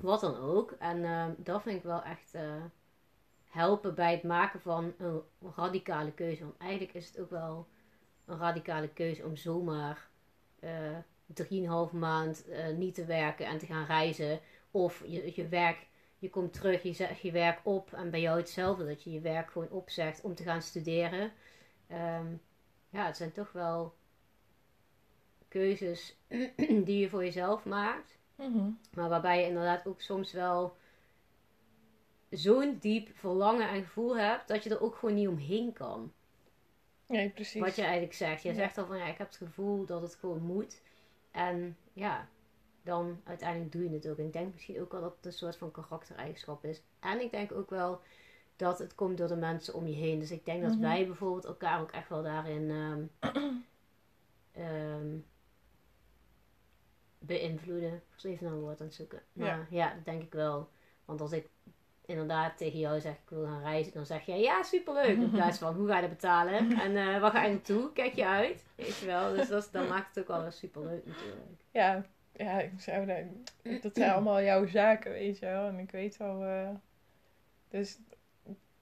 [0.00, 0.70] wat dan ook.
[0.78, 2.64] En ehm, dat vind ik wel echt eh,
[3.44, 5.22] helpen bij het maken van een
[5.56, 6.42] radicale keuze.
[6.42, 7.66] Want eigenlijk is het ook wel
[8.24, 10.08] een radicale keuze om zomaar
[11.26, 14.40] drieënhalf maand eh, niet te werken en te gaan reizen.
[14.70, 15.87] Of je, je werk,
[16.24, 17.92] je komt terug, je zegt je werk op.
[17.92, 21.32] En bij jou hetzelfde, dat je je werk gewoon opzegt om te gaan studeren.
[21.87, 22.26] Ehm,
[22.90, 23.94] ja, het zijn toch wel
[25.48, 26.16] keuzes
[26.87, 28.18] die je voor jezelf maakt.
[28.34, 28.70] Mhm.
[28.94, 30.76] Maar waarbij je inderdaad ook soms wel
[32.30, 36.12] zo'n diep verlangen en gevoel hebt dat je er ook gewoon niet omheen kan.
[37.06, 37.60] Nee, precies.
[37.60, 38.42] Wat je eigenlijk zegt.
[38.42, 38.54] Je Ja.
[38.54, 40.82] zegt al van ja, ik heb het gevoel dat het gewoon moet.
[41.30, 42.28] En ja,
[42.85, 44.18] dan uiteindelijk doe je het ook.
[44.18, 46.83] En ik denk misschien ook wel dat het een soort van karaktereigenschap is.
[47.01, 48.01] En ik denk ook wel
[48.57, 50.18] dat het komt door de mensen om je heen.
[50.18, 50.81] Dus ik denk dat Mhm.
[50.81, 53.05] wij bijvoorbeeld elkaar ook echt wel daarin ehm,
[54.64, 55.16] ehm,
[57.18, 57.92] beïnvloeden.
[57.94, 59.23] Ik was even naar een woord aan het zoeken.
[59.33, 59.94] Maar ja.
[59.94, 60.68] dat denk ik wel.
[61.05, 61.49] Want als ik
[62.07, 65.16] inderdaad tegen jou zeg ik wil gaan reizen, dan zeg jij ja, superleuk.
[65.16, 66.73] In plaats van hoe ga je dat betalen?
[66.85, 67.92] En eh waar ga je naartoe?
[67.92, 68.64] Kijk je uit?
[68.75, 69.35] Weet je wel.
[69.35, 71.61] Dus dat, dan maakt het ook wel weer superleuk natuurlijk.
[71.70, 72.05] Ja,
[72.37, 75.66] ja, ik zou dat, dat zijn allemaal jouw zaken, weet je wel.
[75.68, 76.70] En ik weet wel, eh,
[77.68, 77.99] dus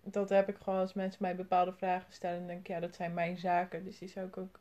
[0.02, 2.38] dat heb ik gewoon als mensen mij bepaalde vragen stellen.
[2.38, 3.84] Dan denk ik, ja, dat zijn mijn zaken.
[3.84, 4.60] Dus die zou ik ook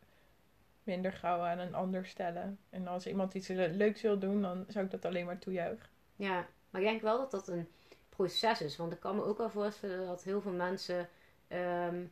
[0.84, 2.60] minder gauw aan een ander stellen.
[2.70, 5.90] En als iemand iets le- leuks wil doen, dan zou ik dat alleen maar toejuichen.
[6.16, 7.68] Ja, maar ik denk wel dat dat een
[8.10, 8.78] proces is.
[8.78, 11.10] Want ik kan me ook wel voorstellen dat heel veel mensen
[11.48, 12.06] ehm,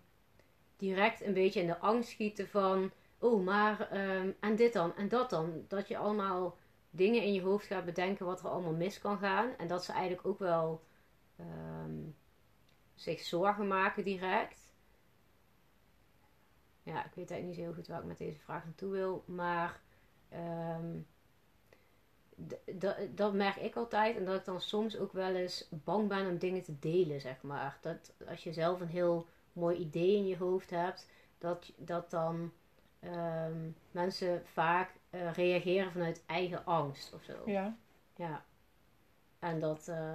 [0.78, 2.92] direct een beetje in de angst schieten van...
[3.22, 5.66] Oh, maar ehm, en dit dan en dat dan.
[5.68, 6.58] Dat je allemaal
[6.90, 9.58] dingen in je hoofd gaat bedenken wat er allemaal mis kan gaan.
[9.58, 10.84] En dat ze eigenlijk ook wel
[11.36, 12.00] ehm,
[12.96, 14.74] zich zorgen maken direct.
[16.84, 19.24] Ja, ik weet eigenlijk niet heel goed waar ik met deze vraag naartoe wil.
[19.26, 19.82] Maar
[20.30, 20.98] ehm,
[23.10, 24.18] dat merk ik altijd.
[24.18, 27.42] En dat ik dan soms ook wel eens bang ben om dingen te delen, zeg
[27.42, 27.78] maar.
[27.82, 32.52] Dat als je zelf een heel mooi idee in je hoofd hebt, dat, dat dan
[33.00, 37.34] ehm, mensen vaak eh, reageren vanuit eigen angst of zo.
[37.46, 37.76] Ja.
[38.16, 38.44] Ja.
[39.40, 40.14] En dat, eh,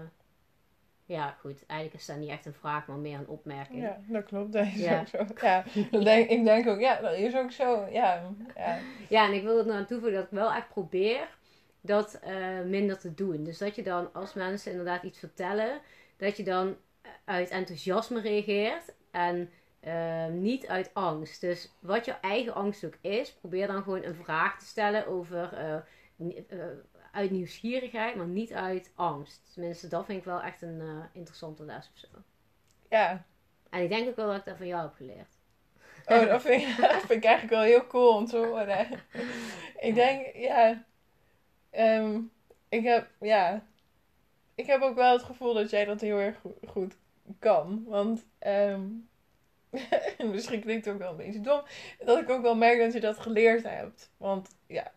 [1.04, 1.66] ja, goed.
[1.66, 3.82] Eigenlijk is dat niet echt een vraag, maar meer een opmerking.
[3.82, 4.52] ja, dat klopt.
[4.52, 5.00] Dat is Ja.
[5.00, 5.06] ook
[5.38, 5.46] zo.
[5.46, 7.86] Ja, dat denk, ik denk ook, ja, dat is ook zo.
[7.90, 8.22] Ja,
[8.56, 8.78] ja.
[9.08, 11.28] Ja, en ik wil er nou aan toevoegen dat ik wel echt probeer
[11.80, 13.44] dat eh, minder te doen.
[13.44, 15.80] Dus dat je dan, als mensen inderdaad iets vertellen,
[16.16, 16.76] dat je dan
[17.24, 19.50] uit enthousiasme reageert en
[19.84, 21.40] eh, niet uit angst.
[21.40, 25.52] Dus wat je eigen angst ook is, probeer dan gewoon een vraag te stellen over
[25.52, 25.74] eh,
[26.48, 26.66] eh,
[27.12, 29.52] uit nieuwsgierigheid, maar niet uit angst.
[29.52, 32.06] Tenminste, dat vind ik wel echt een eh, interessante les of zo.
[32.90, 33.24] ja.
[33.70, 35.38] En ik denk ook wel dat ik dat van jou heb geleerd.
[36.06, 38.86] Oh, dat vind, ik, dat vind ik eigenlijk wel heel cool om te horen.
[39.78, 40.84] Ik denk, ja.
[41.70, 42.20] ehm,
[42.68, 43.66] ik heb, ja.
[44.54, 46.96] Ik heb ook wel het gevoel dat jij dat heel erg go- goed
[47.38, 47.84] kan.
[47.86, 48.82] Want, ehm,
[50.32, 51.62] misschien klinkt het ook wel een beetje dom.
[52.04, 54.10] Dat ik ook wel merk dat je dat geleerd hebt.
[54.16, 54.92] Want, ja.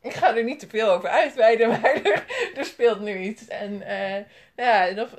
[0.00, 2.24] Ik ga er niet te veel over uitweiden, maar er,
[2.56, 3.48] er speelt nu iets.
[3.48, 4.24] En eh,
[4.56, 5.16] ja, dat,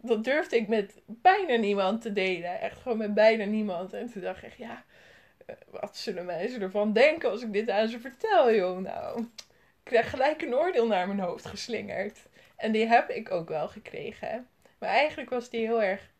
[0.00, 2.60] dat, durfde ik met bijna niemand te delen.
[2.60, 3.92] Echt gewoon met bijna niemand.
[3.92, 4.84] En toen dacht ik ja,
[5.46, 8.78] eh, wat zullen mensen ervan denken als ik dit aan ze vertel, joh?
[8.78, 9.26] Nou, ik
[9.82, 12.18] krijg gelijk een oordeel naar mijn hoofd geslingerd.
[12.56, 14.48] En die heb ik ook wel gekregen.
[14.78, 16.10] Maar eigenlijk was die heel erg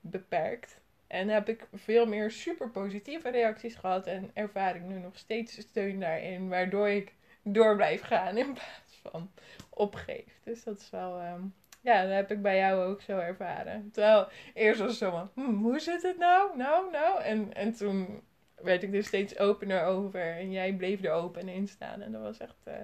[0.00, 0.80] beperkt.
[1.06, 4.06] En heb ik veel meer super positieve reacties gehad.
[4.06, 6.48] En ervaar ik nu nog steeds steun daarin.
[6.48, 9.30] Waardoor ik door blijf gaan in plaats van
[9.70, 10.40] opgeef.
[10.44, 11.18] Dus dat is wel...
[11.18, 11.40] ehm,
[11.80, 13.90] ja, dat heb ik bij jou ook zo ervaren.
[13.92, 15.30] Terwijl eerst was het zo van...
[15.34, 16.56] "Hm, hoe zit het nou?
[16.56, 17.22] Nou, nou?
[17.22, 18.22] En, en toen
[18.54, 20.20] werd ik er steeds opener over.
[20.36, 22.00] En jij bleef er open in staan.
[22.02, 22.56] En dat was echt...
[22.64, 22.74] eh,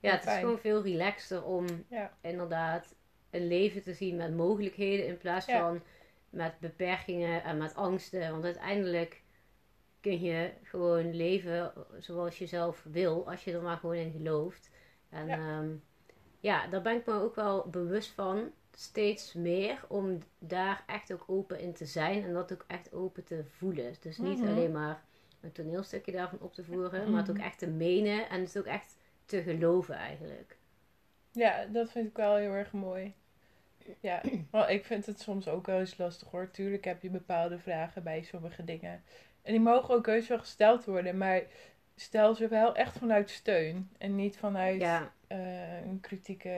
[0.00, 2.12] Ja, het is gewoon veel relaxter om Ja.
[2.20, 2.94] inderdaad
[3.30, 5.58] een leven te zien met mogelijkheden in plaats Ja.
[5.60, 5.82] van
[6.32, 8.30] met beperkingen en met angsten.
[8.30, 9.22] Want uiteindelijk
[10.00, 14.70] kun je gewoon leven zoals je zelf wil, als je er maar gewoon in gelooft.
[15.08, 15.36] En Ja.
[15.36, 15.64] ja,
[16.40, 21.24] ja daar ben ik me ook wel bewust van, steeds meer, om daar echt ook
[21.26, 23.94] open in te zijn en dat ook echt open te voelen.
[24.00, 24.48] Dus niet Mhm.
[24.48, 25.04] alleen maar
[25.40, 27.44] een toneelstukje daarvan op te voeren, maar het ook Mhm.
[27.46, 30.56] echt te menen en het ook echt te geloven eigenlijk.
[31.32, 33.14] Ja, dat vind ik wel heel erg mooi.
[34.00, 36.50] Ja, wel, ik vind het soms ook wel eens lastig hoor.
[36.50, 39.02] Tuurlijk heb je bepaalde vragen bij sommige dingen.
[39.42, 41.40] En die mogen ook heus wel gesteld worden, maar
[41.96, 43.90] stel ze wel echt vanuit steun.
[43.98, 46.48] En niet vanuit Ja, eh, een, kritieke,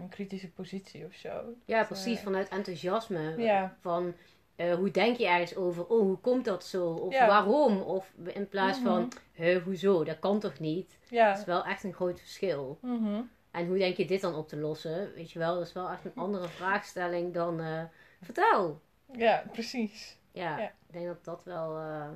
[0.00, 1.42] een kritische positie of zo.
[1.64, 3.34] ja precies, eh, vanuit enthousiasme.
[3.42, 3.76] Ja.
[3.80, 4.14] Van
[4.56, 5.86] eh, hoe denk je ergens over?
[5.86, 6.86] Oh, hoe komt dat zo?
[6.86, 7.26] Of Ja.
[7.26, 7.80] waarom?
[7.80, 10.04] Of in plaats van, "Huh, hoezo?
[10.04, 10.88] Dat kan toch niet?
[11.00, 11.38] Dat Ja.
[11.38, 12.78] is wel echt een groot verschil.
[12.82, 13.20] Mhm.
[13.52, 15.12] En hoe denk je dit dan op te lossen?
[15.14, 17.82] Weet je wel, dat is wel echt een andere vraagstelling dan eh,
[18.22, 18.80] vertel.
[19.12, 20.16] Ja, precies.
[20.32, 20.66] Ja, Ja.
[20.68, 22.08] ik denk dat dat wel eh,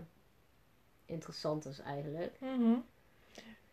[1.07, 2.37] interessant is eigenlijk.
[2.41, 2.75] Mhm.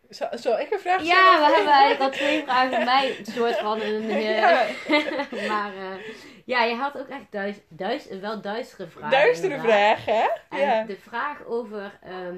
[0.08, 1.22] Zal, zal ik een vraag stellen?
[1.40, 3.18] Ja, we hebben eigenlijk al twee vragen bij mij.
[3.18, 4.10] Een soort van een...
[4.10, 4.66] eh, Ja.
[5.48, 5.72] maar
[6.44, 9.10] ja, je had ook echt duis, duis, wel duistere vragen.
[9.10, 10.26] Duistere vraag, hè?
[10.50, 10.84] En Ja.
[10.84, 11.98] de vraag over...
[12.02, 12.36] ehm,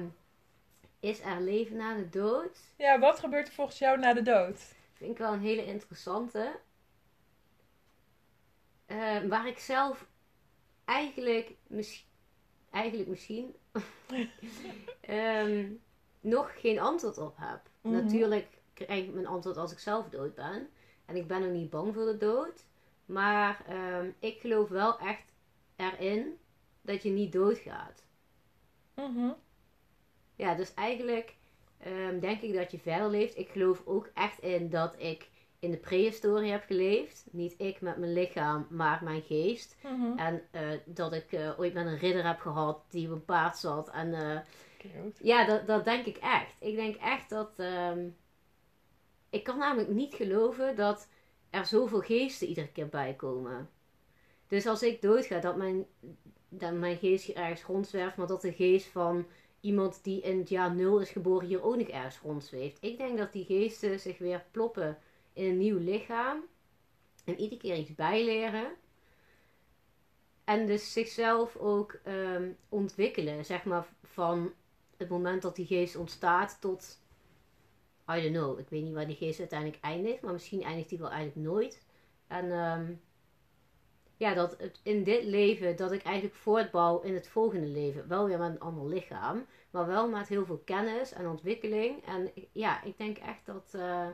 [0.99, 2.57] is er leven na de dood?
[2.77, 4.61] ja, wat gebeurt er volgens jou na de dood?
[4.97, 6.59] Vind ik wel een hele interessante.
[8.85, 10.07] Eh, waar ik zelf
[10.85, 12.07] eigenlijk, mis-
[12.69, 13.55] eigenlijk misschien
[15.01, 15.71] ehm,
[16.19, 17.61] nog geen antwoord op heb.
[17.81, 17.93] Mhm.
[17.93, 20.69] Natuurlijk krijg ik mijn antwoord als ik zelf dood ben.
[21.05, 22.65] En ik ben ook niet bang voor de dood.
[23.05, 25.25] Maar ehm, ik geloof wel echt
[25.75, 26.39] erin
[26.81, 28.03] dat je niet doodgaat.
[28.95, 29.31] Mhm.
[30.35, 31.35] Ja, dus eigenlijk
[31.79, 33.37] ehm, denk ik dat je verder leeft.
[33.37, 37.25] Ik geloof ook echt in dat ik in de prehistorie heb geleefd.
[37.31, 39.75] Niet ik met mijn lichaam, maar mijn geest.
[39.83, 40.17] Mhm.
[40.17, 43.57] En eh, dat ik eh, ooit met een ridder heb gehad die op een paard
[43.57, 43.89] zat.
[43.89, 44.39] En eh,
[45.21, 46.55] ja, dat, dat denk ik echt.
[46.59, 47.51] Ik denk echt dat.
[47.57, 48.07] ehm,
[49.29, 51.07] ik kan namelijk niet geloven dat
[51.49, 53.69] er zoveel geesten iedere keer bij komen.
[54.47, 55.85] Dus als ik doodga, dat mijn,
[56.49, 59.25] dat mijn geest ergens rondzwerft, maar dat de geest van
[59.59, 62.77] iemand die in het jaar nul is geboren hier ook nog ergens rondzweeft.
[62.81, 64.97] Ik denk dat die geesten zich weer ploppen
[65.33, 66.43] in een nieuw lichaam
[67.25, 68.75] en iedere keer iets bijleren.
[70.43, 74.53] En dus zichzelf ook ehm, ontwikkelen, zeg maar, van
[74.97, 77.01] het moment dat die geest ontstaat tot,
[78.11, 80.97] I don't know, ik weet niet waar die geest uiteindelijk eindigt, maar misschien eindigt die
[80.97, 81.85] wel eigenlijk nooit.
[82.27, 82.93] En ehm,
[84.17, 88.07] ja, dat in dit leven, dat ik eigenlijk voortbouw in het volgende leven.
[88.07, 92.05] Wel weer met een ander lichaam, maar wel met heel veel kennis en ontwikkeling.
[92.05, 94.07] En ja, ik denk echt dat, eh,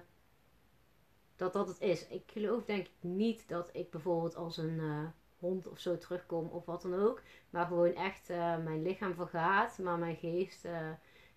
[1.36, 2.08] dat dat het is.
[2.08, 5.06] Ik geloof denk ik niet dat ik bijvoorbeeld als een eh,
[5.40, 7.22] hond of zo terugkom of wat dan ook.
[7.50, 10.68] Maar gewoon echt uh, mijn lichaam vergaat, maar mijn geest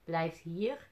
[0.05, 0.89] blijft hier.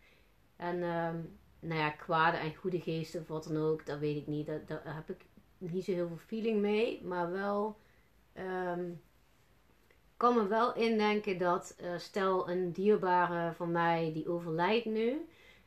[0.56, 1.20] En ehm,
[1.60, 4.46] nou ja, kwade en goede geesten of wat dan ook, dat weet ik niet.
[4.46, 5.26] Daar heb ik
[5.72, 7.04] niet zo heel veel feeling mee.
[7.04, 7.76] Maar wel,
[8.38, 9.00] um,
[10.16, 15.26] kan me wel indenken dat stel een dierbare van mij die overlijdt nu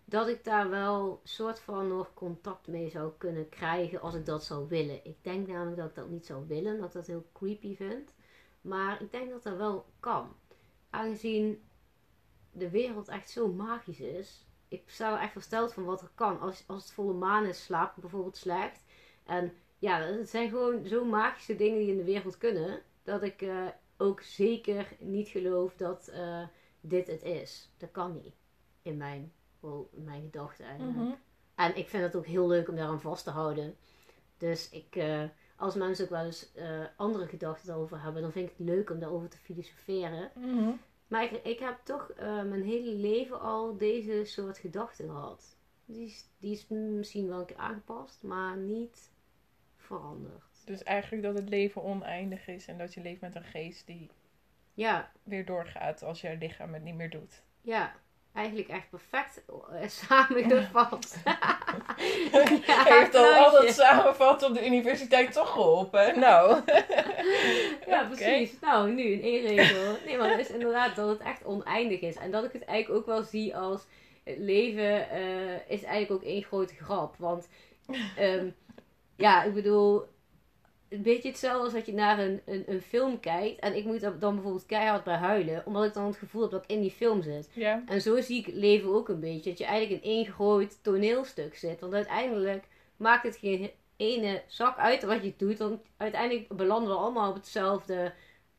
[0.09, 4.43] dat ik daar wel soort van nog contact mee zou kunnen krijgen als ik dat
[4.43, 5.05] zou willen.
[5.05, 8.13] Ik denk namelijk dat ik dat niet zou willen, dat ik dat heel creepy vind.
[8.61, 10.35] Maar ik denk dat dat wel kan.
[10.89, 11.63] Aangezien
[12.51, 14.45] de wereld echt zo magisch is.
[14.67, 16.39] Ik er echt versteld van wat er kan.
[16.39, 18.83] Als, als het volle maan is, slaap ik bijvoorbeeld slecht.
[19.23, 22.81] En ja, het zijn gewoon zo magische dingen die in de wereld kunnen.
[23.03, 26.43] Dat ik uh, ook zeker niet geloof dat uh,
[26.81, 27.69] dit het is.
[27.77, 28.35] Dat kan niet.
[28.81, 29.31] In mijn
[29.91, 30.97] mijn gedachten eigenlijk.
[30.97, 31.11] Mhm.
[31.55, 33.75] En ik vind het ook heel leuk om daaraan vast te houden.
[34.37, 35.23] Dus ik, uh,
[35.55, 36.51] als mensen ook wel eens
[36.95, 40.31] andere gedachten over hebben, dan vind ik het leuk om daarover te filosoferen.
[40.35, 40.71] Mhm.
[41.07, 45.57] Maar ik, ik, heb toch mijn hele leven al deze soort gedachten gehad.
[45.85, 49.11] Die is, die is misschien wel een keer aangepast, maar niet
[49.87, 50.43] veranderd.
[50.65, 54.09] Dus eigenlijk dat het leven oneindig is en dat je leeft met een geest die
[54.73, 55.11] ja.
[55.23, 57.43] weer doorgaat als je lichaam het niet meer doet.
[57.61, 57.93] Ja,
[58.33, 61.17] eigenlijk echt perfect eh, samengevat.
[62.65, 66.05] ja, Heeft al al dat samenvatten op de universiteit toch geholpen?
[66.19, 66.61] Nou.
[67.87, 68.59] ja, precies.
[68.59, 69.97] Nou, nu in één regel.
[70.05, 72.15] Nee, maar het is inderdaad dat het echt oneindig is.
[72.15, 73.85] En dat ik het eigenlijk ook wel zie als
[74.23, 77.15] het leven uh, is eigenlijk ook één grote grap.
[77.17, 77.47] Want
[78.19, 78.55] um,
[79.17, 80.05] ja, ik bedoel,
[80.89, 83.59] een beetje hetzelfde als dat je naar een, een, een, film kijkt.
[83.59, 85.63] En ik moet dan bijvoorbeeld keihard bij huilen.
[85.65, 87.49] Omdat ik dan het gevoel heb dat ik in die film zit.
[87.53, 87.83] Ja.
[87.85, 89.49] En zo zie ik het leven ook een beetje.
[89.49, 91.79] Dat je eigenlijk in één groot toneelstuk zit.
[91.79, 95.57] Want uiteindelijk maakt het geen ene zak uit wat je doet.
[95.57, 98.13] Want uiteindelijk belanden we allemaal op hetzelfde...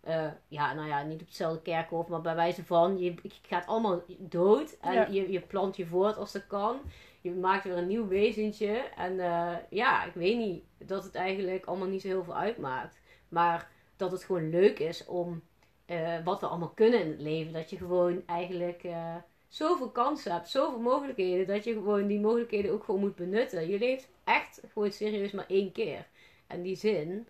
[0.08, 3.66] Uh, ja, nou ja, niet op hetzelfde kerkhof, maar bij wijze van, je, je gaat
[3.66, 5.06] allemaal dood en Ja.
[5.10, 6.80] je, je plant je voort als dat kan.
[7.20, 8.68] Je maakt weer een nieuw wezentje.
[8.96, 13.00] En eh, ja, ik weet niet dat het eigenlijk allemaal niet zo heel veel uitmaakt.
[13.28, 15.42] Maar dat het gewoon leuk is om
[15.86, 17.52] eh, wat we allemaal kunnen in het leven.
[17.52, 19.16] Dat je gewoon eigenlijk eh,
[19.48, 21.46] zoveel kansen hebt, zoveel mogelijkheden.
[21.46, 23.68] Dat je gewoon die mogelijkheden ook gewoon moet benutten.
[23.68, 26.06] Je leeft echt gewoon serieus maar één keer.
[26.46, 27.28] En die zin,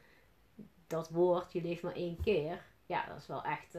[0.87, 2.65] dat woord, je leeft maar één keer.
[2.87, 3.79] Ja, dat is wel echt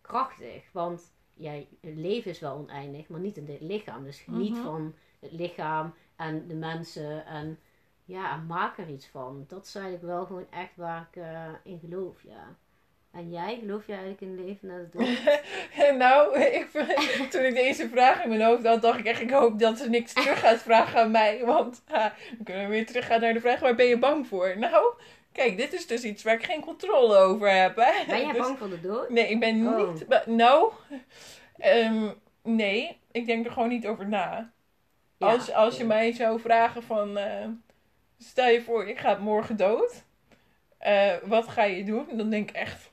[0.00, 0.72] krachtig.
[0.72, 4.04] Want ja, het leven is wel oneindig, maar niet in dit lichaam.
[4.04, 4.62] Dus geniet Mhm.
[4.62, 7.58] van het lichaam en de mensen en
[8.04, 9.44] ja, en maak er iets van.
[9.48, 12.56] Dat is eigenlijk wel gewoon echt waar ik eh, in geloof, ja.
[13.12, 15.98] En jij, geloof jij eigenlijk in leven na de dood?
[15.98, 16.68] nou, ik,
[17.30, 19.88] toen ik deze vraag in mijn hoofd had, dacht ik echt, ik hoop dat ze
[19.88, 21.44] niks terug gaat vragen aan mij.
[21.44, 24.58] Want ha, dan kunnen we weer teruggaan naar de vraag, waar ben je bang voor?
[24.58, 24.92] Nou,
[25.32, 27.76] kijk, dit is dus iets waar ik geen controle over heb.
[27.76, 27.92] Hè?
[28.06, 29.08] Ben jij Dus- bang voor de dood?
[29.10, 29.92] Nee, ik ben Oh.
[29.92, 30.26] niet...
[30.26, 30.72] Nou,
[31.58, 32.08] ehm,
[32.42, 34.50] nee, ik denk er gewoon niet over na.
[35.18, 37.18] Ja, als, als je mij zou vragen van...
[37.18, 37.46] eh,
[38.18, 40.04] stel je voor, ik ga morgen dood.
[40.78, 42.06] Eh, wat ga je doen?
[42.12, 42.90] Dan denk ik echt...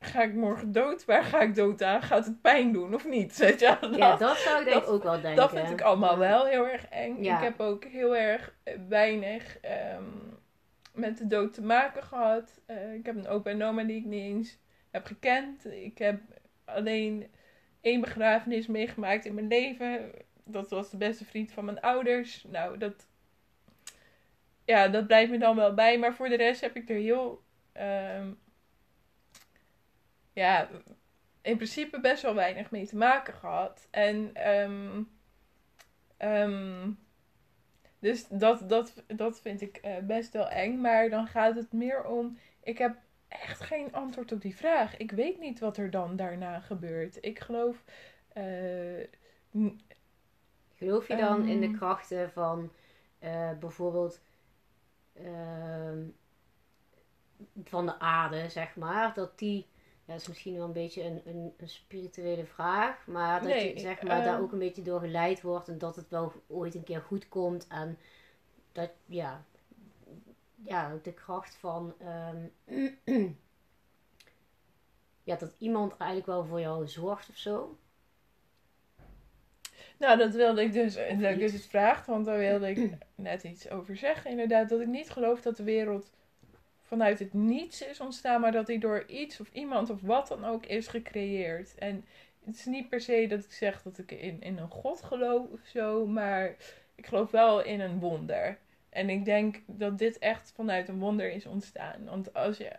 [0.00, 1.04] Ga ik morgen dood?
[1.04, 2.02] Waar ga ik dood aan?
[2.02, 3.36] Gaat het pijn doen of niet?
[3.38, 3.76] Weet je?
[3.80, 3.96] wel?
[3.96, 5.36] Ja, Dat- dat zou ik denk dat- ook wel denken.
[5.36, 6.18] dat vind ik allemaal Ja.
[6.18, 7.16] wel heel erg eng.
[7.24, 10.02] Ik heb ook heel erg eh, weinig ehm,
[10.92, 12.60] met de dood te maken gehad.
[12.66, 14.58] Eh, ik heb een opa en oma die ik niet eens
[14.90, 15.66] heb gekend.
[15.66, 16.20] Ik heb
[16.64, 17.30] alleen
[17.80, 20.10] één begrafenis meegemaakt in mijn leven.
[20.44, 22.44] Dat was de beste vriend van mijn ouders.
[22.48, 23.06] Nou, dat,
[24.64, 25.98] ja, dat blijft me dan wel bij.
[25.98, 28.32] Maar voor de rest heb ik er heel, ehm,
[30.32, 30.68] ja,
[31.42, 33.88] in principe best wel weinig mee te maken gehad.
[33.90, 35.02] En ehm,
[38.02, 40.80] dus dat, dat, dat vind ik eh, best wel eng.
[40.80, 42.38] Maar dan gaat het meer om.
[42.62, 42.96] Ik heb
[43.28, 44.96] echt geen antwoord op die vraag.
[44.96, 47.18] Ik weet niet wat er dan daarna gebeurt.
[47.24, 47.84] Ik geloof.
[48.32, 49.04] eh,
[50.74, 51.76] Geloof je dan in de Ehm.
[51.76, 52.72] krachten van
[53.18, 54.20] eh, bijvoorbeeld
[55.12, 56.02] ehm,
[57.64, 59.14] van de aarde, zeg maar?
[59.14, 59.66] Dat die,
[60.04, 63.74] ja, dat is misschien wel een beetje een, een, een spirituele vraag, maar dat Nee,
[63.74, 64.42] je zeg maar, daar ehm.
[64.42, 67.66] ook een beetje door geleid wordt en dat het wel ooit een keer goed komt
[67.66, 67.98] en
[68.72, 69.44] dat, ja,
[70.64, 72.46] ja de kracht van, ehm,
[75.28, 77.78] ja, dat iemand eigenlijk wel voor jou zorgt of zo.
[79.98, 83.42] Nou, dat wilde ik dus, dat ik dus het vraagt, want daar wilde ik net
[83.42, 84.30] iets over zeggen.
[84.30, 86.10] Inderdaad, dat ik niet geloof dat de wereld
[86.92, 90.44] vanuit het niets is ontstaan, maar dat die door iets of iemand of wat dan
[90.44, 91.74] ook is gecreëerd.
[91.74, 92.04] En
[92.44, 95.50] het is niet per se dat ik zeg dat ik in, in een god geloof
[95.50, 96.56] of zo, maar
[96.94, 98.58] ik geloof wel in een wonder.
[98.88, 102.04] En ik denk dat dit echt vanuit een wonder is ontstaan.
[102.04, 102.72] Want als je,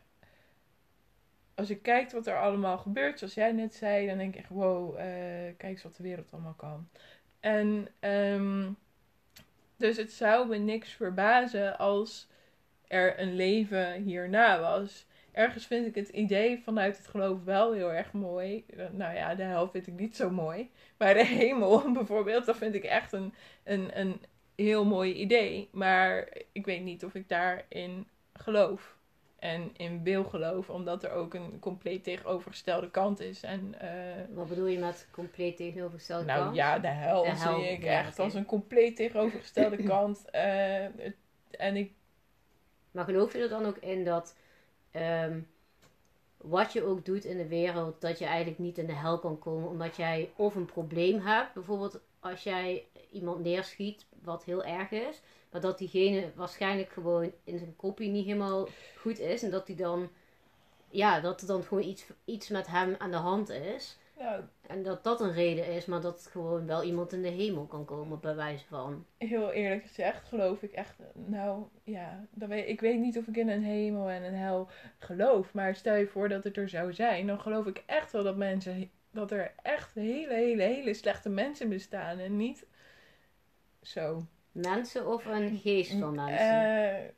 [1.56, 4.50] als je kijkt wat er allemaal gebeurt, zoals jij net zei, dan denk ik echt,
[4.50, 5.04] wow, eh,
[5.58, 6.90] kijk eens wat de wereld allemaal kan.
[7.40, 8.72] En ehm,
[9.78, 12.32] dus het zou me niks verbazen als
[12.94, 15.06] er een leven hierna was.
[15.32, 18.66] Ergens vind ik het idee vanuit het geloof wel heel erg mooi.
[18.92, 20.72] Nou ja, de hel vind ik niet zo mooi.
[20.98, 23.34] Maar de hemel bijvoorbeeld, dat vind ik echt een,
[23.64, 24.22] een, een
[24.56, 25.70] heel mooi idee.
[25.72, 28.98] Maar ik weet niet of ik daarin geloof.
[29.40, 33.44] En in wil geloven, omdat er ook een compleet tegenovergestelde kant is.
[33.44, 33.90] En, uh,
[34.30, 36.56] Wat bedoel je met compleet tegenovergestelde nou, kant?
[36.56, 40.26] Nou ja, de hel, De hel, zie ik echt als een compleet tegenovergestelde kant.
[40.32, 41.16] Eh, het-
[41.52, 41.92] en ik
[42.94, 44.36] Maar geloof je er dan ook in dat
[44.92, 45.40] ehm,
[46.38, 49.40] wat je ook doet in de wereld, dat je eigenlijk niet in de hel kan
[49.40, 54.92] komen, omdat jij of een probleem hebt, bijvoorbeeld als jij iemand neerschiet, wat heel erg
[54.92, 55.22] is,
[55.52, 58.68] maar dat diegene waarschijnlijk gewoon in zijn kopie niet helemaal
[58.98, 60.10] goed is en dat die dan,
[60.90, 63.98] ja, dat er dan gewoon iets, iets met hem aan de hand is.
[64.62, 67.86] En dat dat een reden is, maar dat gewoon wel iemand in de hemel kan
[67.86, 69.06] komen, bij wijze van.
[69.18, 73.38] heel eerlijk gezegd geloof ik echt, nou ja, dat weet, ik weet niet of ik
[73.38, 74.70] in een hemel en een hel
[75.00, 75.54] geloof.
[75.54, 78.38] Maar stel je voor dat het er zou zijn, dan geloof ik echt wel dat
[78.38, 82.20] mensen, dat er echt hele, hele, hele slechte mensen bestaan.
[82.20, 82.66] En niet
[83.82, 84.26] zo.
[84.52, 86.48] Mensen of een geest van mensen?
[86.48, 87.10] Eh,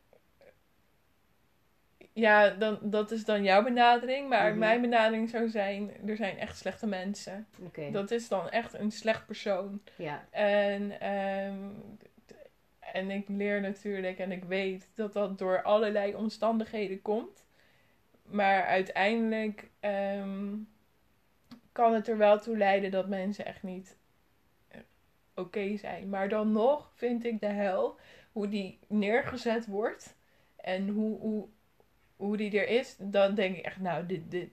[2.16, 4.30] ja, dan, dat is dan jouw benadering.
[4.30, 4.59] Maar Mhm.
[4.59, 7.47] mijn benadering zou zijn, er zijn echt slechte mensen.
[7.91, 9.82] Dat is dan echt een slecht persoon.
[9.95, 10.26] ja.
[10.30, 11.57] En, ehm,
[12.80, 17.45] en ik leer natuurlijk en ik weet dat dat door allerlei omstandigheden komt.
[18.24, 20.53] Maar uiteindelijk ehm,
[21.72, 23.97] kan het er wel toe leiden dat mensen echt niet
[24.68, 24.80] eh,
[25.36, 26.09] oké zijn.
[26.09, 27.99] Maar dan nog vind ik de hel,
[28.32, 30.16] hoe die neergezet wordt
[30.55, 31.47] en hoe, hoe,
[32.16, 34.49] hoe die er is, dan denk ik echt, nou, dit, dit,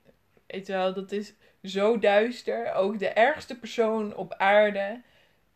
[0.47, 2.73] weet je wel, dat is zo duister.
[2.73, 5.03] Ook de ergste persoon op aarde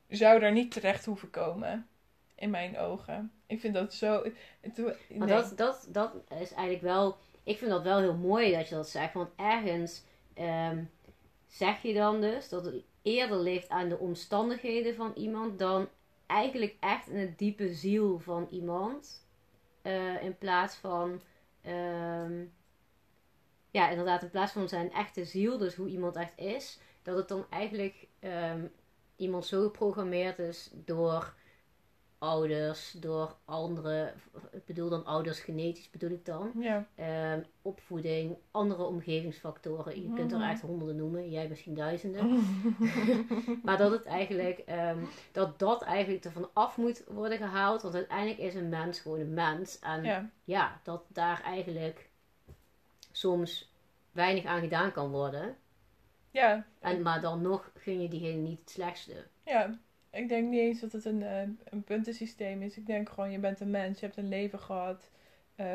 [0.09, 1.89] zou daar niet terecht hoeven komen.
[2.35, 3.33] In mijn ogen.
[3.47, 4.23] Ik vind dat zo.
[4.61, 5.27] Het, Maar nee.
[5.27, 7.17] dat, dat, dat is eigenlijk wel.
[7.43, 9.15] Ik vind dat wel heel mooi dat je dat zegt.
[9.15, 10.05] Want ergens
[10.35, 10.85] ehm,
[11.47, 15.89] zeg je dan dus dat het eerder ligt aan de omstandigheden van iemand dan
[16.27, 19.27] eigenlijk echt in het diepe ziel van iemand.
[19.83, 21.21] Eh, in plaats van.
[21.67, 22.45] Ehm,
[23.71, 27.29] ja, inderdaad, in plaats van zijn echte ziel, dus hoe iemand echt is, dat het
[27.29, 28.67] dan eigenlijk ehm,
[29.17, 31.35] iemand zo geprogrammeerd is door
[32.27, 34.13] ouders, door andere,
[34.53, 40.03] ik bedoel dan ouders genetisch bedoel ik dan, Ja, Ehm, opvoeding, andere omgevingsfactoren.
[40.03, 40.49] Je kunt er Mhm.
[40.51, 42.27] echt honderden noemen, jij misschien duizenden.
[43.63, 44.99] Maar dat het eigenlijk, ehm,
[45.33, 49.35] dat dat eigenlijk ervan af moet worden gehaald, want uiteindelijk is een mens gewoon een
[49.35, 49.79] mens.
[49.79, 52.09] En ja, ja, dat daar eigenlijk
[53.13, 53.73] soms
[54.13, 55.57] weinig aan gedaan kan worden.
[56.31, 59.27] ja, En, maar dan nog gun je diegene niet het slechtste.
[59.43, 59.79] ja.
[60.17, 62.77] Ik denk niet eens dat het een, eh, een puntensysteem is.
[62.77, 65.11] Ik denk gewoon, je bent een mens, je hebt een leven gehad.
[65.57, 65.67] eh,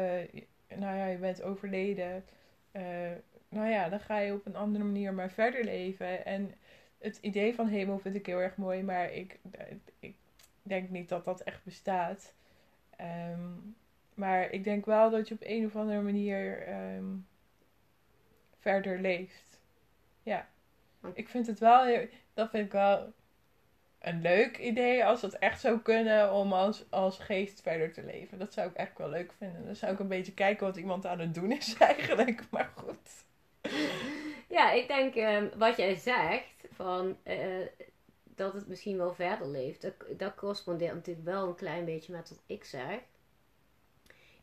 [0.76, 2.26] nou ja, je bent overleden.
[2.72, 3.12] Eh,
[3.50, 6.26] nou ja, dan ga je op een andere manier maar verder leven.
[6.26, 6.54] En
[6.98, 9.40] het idee van hemel vind ik heel erg mooi, maar ik,
[10.00, 10.16] ik
[10.64, 12.34] denk niet dat dat echt bestaat.
[12.96, 13.50] Ehm,
[14.14, 17.06] maar ik denk wel dat je op een of andere manier ehm,
[18.60, 19.60] verder leeft.
[20.24, 20.48] Ja.
[21.14, 23.14] Ik vind het wel, heel- dat vind ik wel
[24.02, 28.40] een leuk idee als dat echt zou kunnen om als, als geest verder te leven.
[28.40, 29.66] Dat zou ik echt wel leuk vinden.
[29.66, 32.44] Dan zou ik een beetje kijken wat iemand aan het doen is eigenlijk.
[32.50, 33.26] Maar goed.
[34.50, 37.66] Ja, ik denk ehm, wat jij zegt, van, eh,
[38.24, 42.42] dat het misschien wel verder leeft, dat, correspondeert natuurlijk wel een klein beetje met wat
[42.46, 43.00] ik zeg.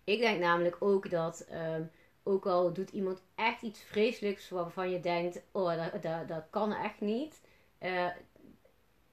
[0.04, 1.82] Ik denk namelijk ook dat, ehm,
[2.22, 6.72] ook al doet iemand echt iets vreselijks waarvan je denkt, oh, dat, dat, dat kan
[6.74, 7.40] echt niet.
[7.78, 8.06] eh,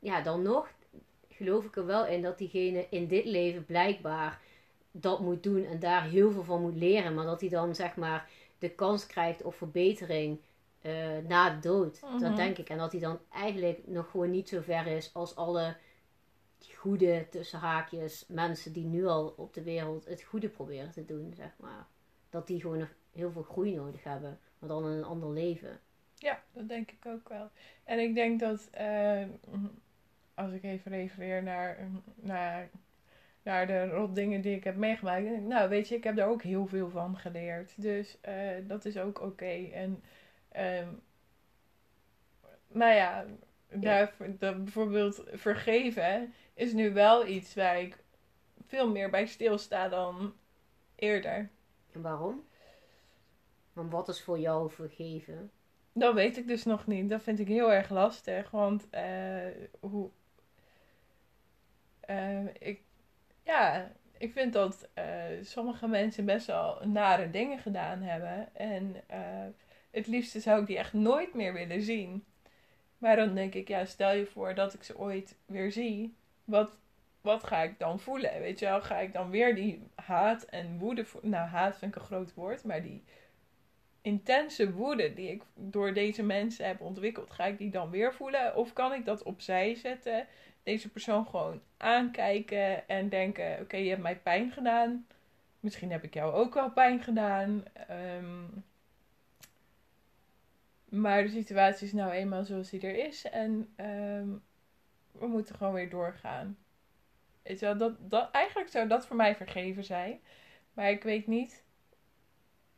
[0.06, 0.68] ja, dan nog
[1.30, 4.42] geloof ik er wel in dat diegene in dit leven blijkbaar
[4.92, 7.14] dat moet doen en daar heel veel van moet leren.
[7.14, 8.30] Maar dat hij dan zeg maar
[8.60, 10.40] de kans krijgt op verbetering
[10.82, 12.02] eh, na de dood.
[12.02, 12.20] Mhm.
[12.20, 12.70] Dat denk ik.
[12.70, 15.76] En dat hij dan eigenlijk nog gewoon niet zo ver is als alle
[16.76, 21.34] goede, tussen haakjes, mensen die nu al op de wereld het goede proberen te doen,
[21.36, 21.88] zeg maar.
[22.30, 25.80] Dat die gewoon nog heel veel groei nodig hebben, maar dan in een ander leven.
[26.16, 27.50] Ja, dat denk ik ook wel.
[27.84, 29.24] En ik denk dat, eh,
[30.36, 31.78] als ik even refereer naar,
[32.16, 32.70] naar,
[33.44, 35.24] naar de rotdingen die ik heb meegemaakt.
[35.24, 37.82] denk ik, Nou, weet je, ik heb daar ook heel veel van geleerd.
[37.82, 39.70] Dus eh, dat is ook oké.
[39.74, 40.04] En,
[40.52, 40.88] ehm,
[42.68, 43.26] nou ja,
[43.70, 47.98] Daar, dat bijvoorbeeld vergeven is nu wel iets waar ik
[48.66, 50.34] veel meer bij stilsta dan
[50.96, 51.50] eerder.
[51.92, 52.44] En waarom?
[53.74, 55.52] Want wat is voor jou vergeven?
[55.94, 57.10] Dat weet ik dus nog niet.
[57.10, 58.52] Dat vind ik heel erg lastig.
[58.52, 59.48] Want eh,
[59.80, 60.10] hoe.
[62.06, 62.82] Eh, ik,
[63.44, 65.06] ja, ik vind dat eh,
[65.42, 68.56] sommige mensen best wel nare dingen gedaan hebben.
[68.56, 69.20] En eh,
[69.92, 72.26] het liefste zou ik die echt nooit meer willen zien.
[72.98, 76.16] Maar dan denk ik, ja, stel je voor dat ik ze ooit weer zie.
[76.44, 76.78] Wat,
[77.22, 78.40] wat ga ik dan voelen?
[78.40, 81.06] Weet je wel, ga ik dan weer die haat en woede?
[81.22, 83.04] Nou, haat vind ik een groot woord, maar die
[84.02, 88.56] intense woede die ik door deze mensen heb ontwikkeld, ga ik die dan weer voelen?
[88.56, 90.28] Of kan ik dat opzij zetten,
[90.66, 95.08] deze persoon gewoon aankijken en denken: oké, je hebt mij pijn gedaan.
[95.60, 97.64] Misschien heb ik jou ook wel pijn gedaan.
[97.74, 98.44] Ehm,
[100.90, 103.26] maar de situatie is nou eenmaal zoals die er is.
[103.26, 104.30] En ehm,
[105.12, 106.58] we moeten gewoon weer doorgaan.
[107.42, 110.20] Weet wel, dat, dat, eigenlijk zou dat voor mij vergeven zijn.
[110.74, 111.64] Maar ik weet niet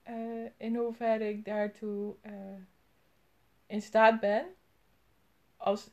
[0.03, 2.61] eh, in hoeverre ik daartoe eh,
[3.67, 4.45] in staat ben.
[5.57, 5.89] Als,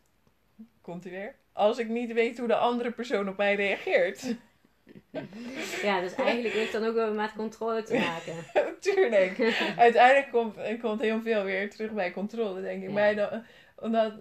[0.80, 1.42] komt u weer?
[1.54, 4.24] Als ik niet weet hoe de andere persoon op mij reageert.
[5.82, 8.34] Ja, dus eigenlijk heeft dan ook wel met controle te maken.
[8.80, 9.38] Tuurlijk.
[9.76, 12.88] Uiteindelijk komt, komt heel veel weer terug bij controle, denk ik.
[12.88, 12.94] Ja.
[12.94, 13.44] Maar dan,
[13.76, 14.12] omdat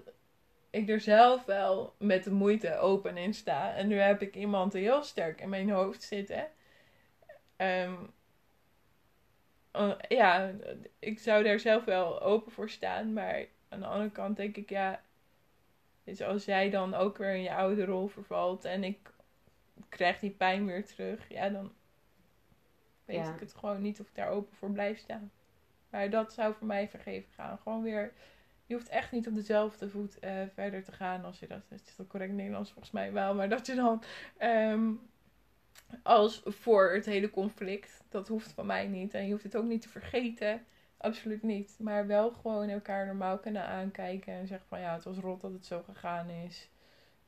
[0.70, 3.76] ik er zelf wel met de moeite open in sta.
[3.76, 6.48] En nu heb ik iemand heel sterk in mijn hoofd zitten.
[7.56, 7.94] Ehm,
[9.72, 10.52] oh, ja,
[11.00, 13.14] ik zou daar zelf wel open voor staan.
[13.14, 15.02] Maar aan de andere kant denk ik, ja...
[16.04, 19.12] Dus als jij dan ook weer in je oude rol vervalt en ik
[19.90, 21.72] krijg die pijn weer terug, ja, dan
[23.06, 23.34] weet Ja.
[23.34, 25.32] ik het gewoon niet of ik daar open voor blijf staan.
[25.90, 27.58] Maar dat zou voor mij vergeven gaan.
[27.58, 28.14] Gewoon weer,
[28.66, 31.88] je hoeft echt niet op dezelfde voet eh, verder te gaan als je dat, het
[31.88, 34.04] is dat correct Nederlands volgens mij wel, maar dat je dan
[34.38, 34.92] ehm,
[36.04, 39.14] als voor het hele conflict, dat hoeft van mij niet.
[39.14, 40.66] En je hoeft het ook niet te vergeten.
[41.04, 41.76] Absoluut niet.
[41.80, 45.52] Maar wel gewoon elkaar normaal kunnen aankijken en zeggen van ja, het was rot dat
[45.52, 46.70] het zo gegaan is.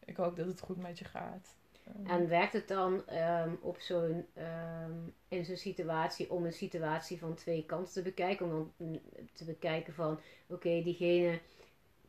[0.06, 1.56] Ik hoop dat het goed met je gaat.
[1.84, 4.92] Ehm, En werkt het dan ehm, op zo'n, ehm,
[5.28, 8.46] in zo'n situatie om een situatie van twee kanten te bekijken?
[8.46, 9.00] Om dan
[9.34, 11.40] te bekijken van, oké, diegene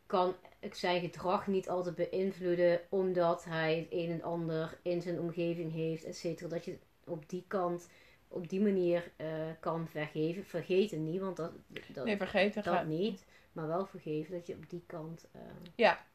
[0.07, 0.35] kan
[0.71, 6.05] zijn gedrag niet altijd beïnvloeden omdat hij het een en ander in zijn omgeving heeft,
[6.05, 6.49] et cetera.
[6.49, 7.89] Dat je op die kant,
[8.29, 9.27] op die manier eh,
[9.61, 10.45] kan vergeven.
[10.45, 11.53] Vergeten niet, want dat,
[11.93, 13.25] dat, nee, vergeten dat gaat niet.
[13.53, 15.41] Maar wel vergeven dat je op die kant, eh,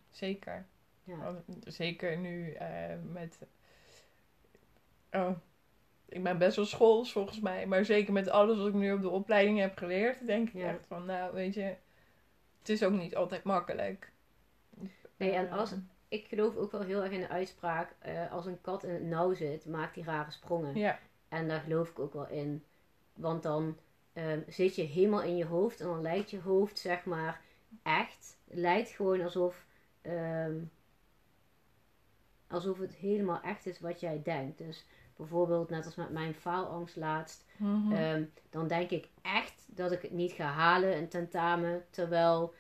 [0.10, 0.66] Zeker.
[1.04, 1.44] ja.
[1.66, 3.40] Zeker nu eh, met.
[5.12, 5.30] Oh,
[6.06, 7.66] ik ben best wel schools volgens mij.
[7.68, 10.68] Maar zeker met alles wat ik nu op de opleiding heb geleerd, denk ik Ja.
[10.70, 11.76] echt van, nou weet je,
[12.60, 14.12] het is ook niet altijd makkelijk.
[15.18, 15.76] Nee, en als-
[16.08, 17.96] Ik geloof ook wel heel erg in de uitspraak,
[18.32, 20.76] als een kat in het nauw zit, maakt die rare sprongen.
[20.76, 21.00] Ja,
[21.32, 22.64] En daar geloof ik ook wel in.
[23.14, 23.78] Want dan
[24.14, 27.42] ehm, zit je helemaal in je hoofd en dan lijkt je hoofd, zeg maar,
[27.84, 28.38] echt.
[28.48, 29.66] Het lijkt gewoon alsof,
[30.02, 30.56] ehm,
[32.48, 34.58] alsof het helemaal echt is wat jij denkt.
[34.58, 37.92] Dus bijvoorbeeld, net als met mijn faalangst laatst, Mhm.
[37.92, 42.54] Ehm, dan denk ik echt dat ik het niet ga halen, een tentamen, terwijl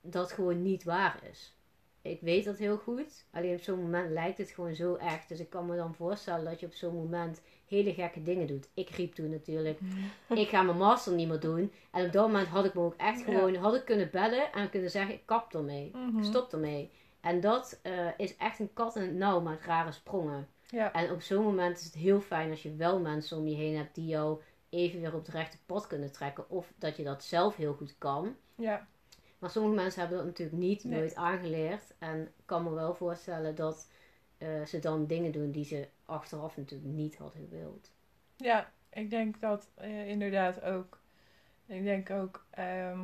[0.00, 1.56] dat gewoon niet waar is.
[2.04, 5.28] Ik weet dat heel goed, alleen op zo'n moment lijkt het gewoon zo echt.
[5.28, 8.68] Dus ik kan me dan voorstellen dat je op zo'n moment hele gekke dingen doet.
[8.74, 9.78] Ik riep toen natuurlijk,
[10.28, 11.72] ik ga mijn master niet meer doen.
[11.90, 13.24] En op dat moment had ik me ook echt Ja.
[13.24, 15.90] gewoon, had ik kunnen bellen en kunnen zeggen, ik kap ermee.
[15.94, 16.22] Mhm.
[16.24, 16.90] Stop ermee.
[17.20, 20.48] En dat eh, is echt een kat in het nauw met rare sprongen.
[20.68, 23.56] Ja, En op zo'n moment is het heel fijn als je wel mensen om je
[23.56, 26.50] heen hebt die jou even weer op het rechte pad kunnen trekken.
[26.50, 28.36] Of dat je dat zelf heel goed kan.
[28.54, 28.86] ja,
[29.44, 30.98] Maar sommige mensen hebben dat natuurlijk niet, Nee.
[30.98, 31.94] nooit aangeleerd.
[31.98, 33.90] En ik kan me wel voorstellen dat
[34.38, 37.92] eh, ze dan dingen doen die ze achteraf natuurlijk niet hadden gewild.
[38.36, 41.00] ja, ik denk dat eh, inderdaad ook.
[41.66, 43.00] Ik denk ook, ehm,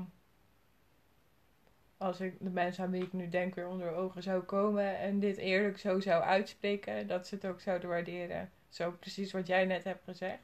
[1.97, 5.19] als ik de mensen aan wie ik nu denk weer onder ogen zou komen en
[5.19, 8.51] dit eerlijk zo zou uitspreken, dat ze het ook zouden waarderen.
[8.69, 10.43] Zo precies wat jij net hebt gezegd.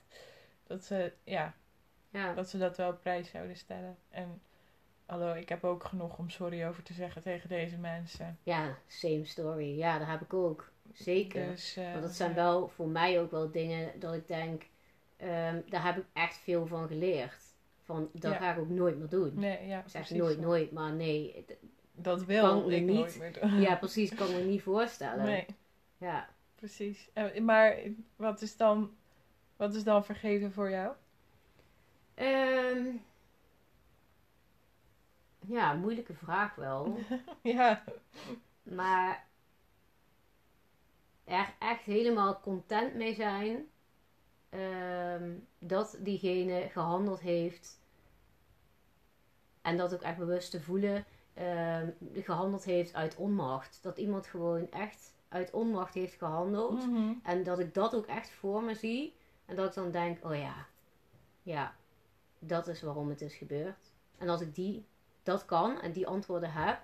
[0.66, 1.55] Dat ze, ja,
[2.11, 3.97] Ja, dat ze dat wel op prijs zouden stellen.
[4.11, 4.40] En
[5.07, 8.38] hallo, ik heb ook genoeg om sorry over te zeggen tegen deze mensen.
[8.42, 9.76] ja, same story.
[9.78, 10.70] Ja, dat heb ik ook.
[10.92, 11.46] Zeker.
[11.46, 12.34] Dus, eh, Want dat zijn ja.
[12.36, 14.62] wel voor mij ook wel dingen dat ik denk,
[15.16, 17.44] ehm, daar heb ik echt veel van geleerd.
[17.84, 18.38] Van, dat Ja.
[18.38, 19.32] ga ik ook nooit meer doen.
[19.34, 21.44] Nee, ja, zeg nooit, nooit, maar nee.
[21.92, 22.96] Dat wil ik niet.
[22.96, 23.61] nooit meer doen.
[23.61, 25.24] Ja, precies, kan me niet voorstellen.
[25.24, 25.46] Nee,
[25.98, 26.28] Ja.
[26.54, 27.09] precies.
[27.12, 27.76] Eh, Maar
[28.16, 28.90] wat is dan,
[29.57, 30.92] wat is dan vergeven voor jou?
[32.14, 32.86] Ehm,
[35.47, 36.99] ja, moeilijke vraag wel.
[37.42, 37.84] ja.
[38.62, 39.26] Maar
[41.24, 43.66] er echt helemaal content mee zijn
[44.49, 47.80] ehm, dat diegene gehandeld heeft
[49.62, 53.78] en dat ook echt bewust te voelen ehm, gehandeld heeft uit onmacht.
[53.82, 56.86] Dat iemand gewoon echt uit onmacht heeft gehandeld.
[56.86, 57.12] Mhm.
[57.22, 59.16] En dat ik dat ook echt voor me zie.
[59.44, 60.66] En dat ik dan denk, oh ja,
[61.42, 61.74] ja,
[62.38, 63.92] dat is waarom het is gebeurd.
[64.18, 64.86] En als ik die,
[65.26, 66.82] dat kan en die antwoorden heb,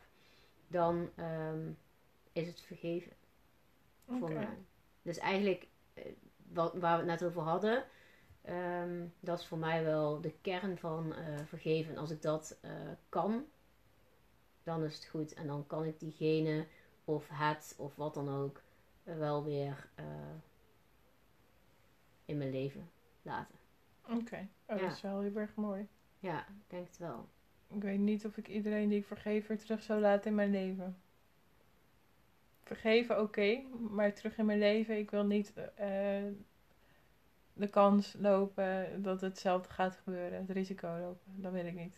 [0.69, 1.71] dan ehm,
[2.33, 3.13] is het vergeven
[4.07, 4.33] voor Oké.
[4.33, 4.59] mij.
[5.03, 6.05] Dus eigenlijk, eh,
[6.53, 7.85] wat, waar we het net over hadden,
[8.43, 11.93] ehm, dat is voor mij wel de kern van eh, vergeven.
[11.95, 12.71] En als ik dat eh,
[13.09, 13.45] kan,
[14.63, 15.35] dan is het goed.
[15.35, 16.67] En dan kan ik diegene
[17.05, 18.63] of het of wat dan ook
[19.03, 19.89] wel weer
[22.25, 22.91] in mijn leven
[23.23, 23.55] laten.
[24.03, 24.49] Oké.
[24.67, 24.83] Oh, Ja.
[24.83, 25.89] dat is wel heel erg mooi.
[26.19, 27.29] Ja, ik denk het wel.
[27.75, 30.51] Ik weet niet of ik iedereen die ik vergeef weer terug zou laten in mijn
[30.51, 30.97] leven.
[32.63, 33.61] Vergeven, oké,
[33.91, 35.87] maar terug in mijn leven, ik wil niet eh,
[37.53, 41.33] de kans lopen dat hetzelfde gaat gebeuren, het risico lopen.
[41.43, 41.97] Dat wil ik niet.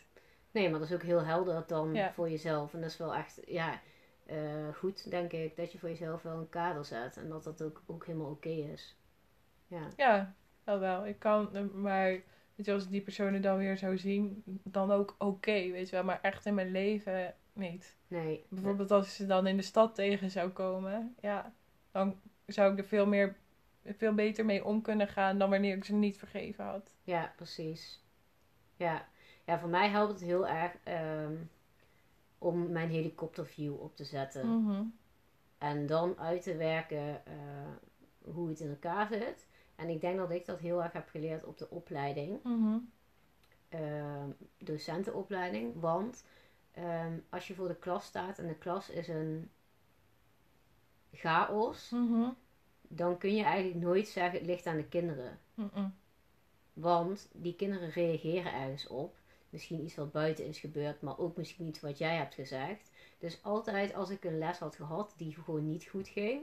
[0.50, 2.12] Nee, maar dat is ook heel helder dan Ja.
[2.12, 2.74] voor jezelf.
[2.74, 3.80] En dat is wel echt, ja,
[4.26, 7.16] eh, goed, denk ik, dat je voor jezelf wel een kader zet.
[7.16, 8.96] En dat dat ook, ook helemaal oké is.
[9.66, 9.88] Ja.
[9.96, 11.06] Ja, wel wel.
[11.06, 12.20] Ik kan, eh, maar
[12.54, 15.96] weet je, als ik die personen dan weer zou zien, dan ook oké, weet je
[15.96, 16.04] wel.
[16.04, 17.96] Maar echt in mijn leven niet.
[18.08, 18.46] Nee.
[18.48, 21.52] Bijvoorbeeld als ik ze dan in de stad tegen zou komen, ja,
[21.90, 23.36] dan zou ik er veel meer,
[23.84, 26.94] veel beter mee om kunnen gaan dan wanneer ik ze niet vergeven had.
[27.04, 28.02] Ja, precies.
[28.76, 29.08] Ja.
[29.44, 31.34] ja, voor mij helpt het heel erg ehm,
[32.38, 34.48] om mijn helikopterview op te zetten.
[34.48, 34.82] Mhm.
[35.58, 37.34] En dan uit te werken eh,
[38.32, 39.46] hoe het in elkaar zit.
[39.76, 42.42] En ik denk dat ik dat heel erg heb geleerd op de opleiding.
[42.42, 42.78] Mhm.
[43.68, 45.80] ehm, docentenopleiding.
[45.80, 46.24] Want
[46.72, 49.50] ehm, als je voor de klas staat en de klas is een
[51.12, 52.28] chaos, Mhm.
[52.82, 55.38] dan kun je eigenlijk nooit zeggen het ligt aan de kinderen.
[56.72, 59.16] Want die kinderen reageren ergens op.
[59.50, 62.90] Misschien iets wat buiten is gebeurd, maar ook misschien iets wat jij hebt gezegd.
[63.18, 66.42] Dus altijd als ik een les had gehad die gewoon niet goed ging,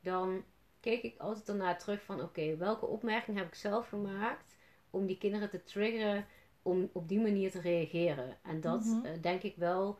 [0.00, 0.42] dan
[0.82, 4.56] keek ik altijd ernaar terug van oké, welke opmerking heb ik zelf gemaakt
[4.90, 6.26] om die kinderen te triggeren
[6.62, 8.36] om op die manier te reageren.
[8.42, 9.04] En dat Mhm.
[9.06, 9.98] eh, denk ik wel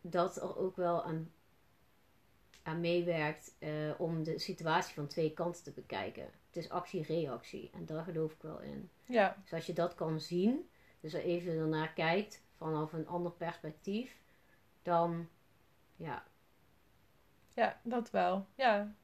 [0.00, 1.32] dat er ook wel aan,
[2.62, 6.22] aan meewerkt eh, om de situatie van twee kanten te bekijken.
[6.46, 8.90] Het is actie-reactie en daar geloof ik wel in.
[9.04, 10.68] Ja, Dus als je dat kan zien,
[11.00, 14.16] dus er even ernaar kijkt vanaf een ander perspectief,
[14.82, 15.28] dan
[15.96, 16.24] ja,
[17.60, 18.46] ja, dat wel.
[18.54, 18.94] Ja,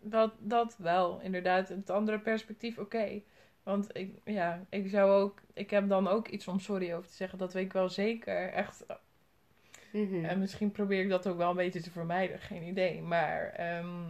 [0.00, 1.20] dat, dat wel.
[1.20, 3.20] Inderdaad, het andere perspectief, oké.
[3.62, 7.14] Want ik, ja, ik zou ook, ik heb dan ook iets om sorry over te
[7.14, 7.38] zeggen.
[7.38, 8.48] Dat weet ik wel zeker.
[8.52, 8.84] Echt,
[9.92, 10.24] Mhm.
[10.24, 13.02] en misschien probeer ik dat ook wel een beetje te vermijden, geen idee.
[13.02, 14.04] Maar ehm,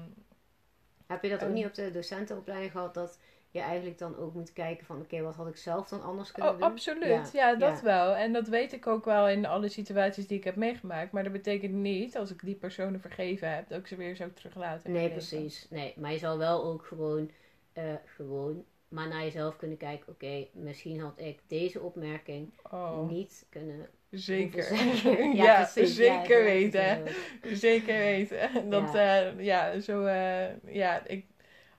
[1.07, 1.55] Heb je dat ook Eh.
[1.55, 3.19] niet op de docentenopleiding gehad dat
[3.51, 6.53] je eigenlijk dan ook moet kijken van oké, wat had ik zelf dan anders kunnen
[6.53, 6.69] Oh, doen?
[6.69, 7.33] absoluut.
[7.33, 7.83] Ja, Ja, dat ja.
[7.83, 8.15] wel.
[8.15, 11.13] En dat weet ik ook wel in alle situaties die ik heb meegemaakt.
[11.13, 14.31] Maar dat betekent niet, als ik die personen vergeven heb, dat ik ze weer zou
[14.33, 14.87] teruglaten.
[14.87, 15.67] in Nee, precies.
[15.71, 17.31] Nee, maar je zal wel ook gewoon,
[17.73, 20.13] eh, gewoon maar naar jezelf kunnen kijken.
[20.13, 23.89] Oké, misschien had ik deze opmerking Oh, niet kunnen
[24.19, 24.75] zeker.
[25.45, 25.95] ja, precies.
[25.95, 27.03] Zeker weten.
[27.67, 28.71] Zeker weten.
[28.71, 31.27] Dat, ja, ja zo, eh, ja, ik,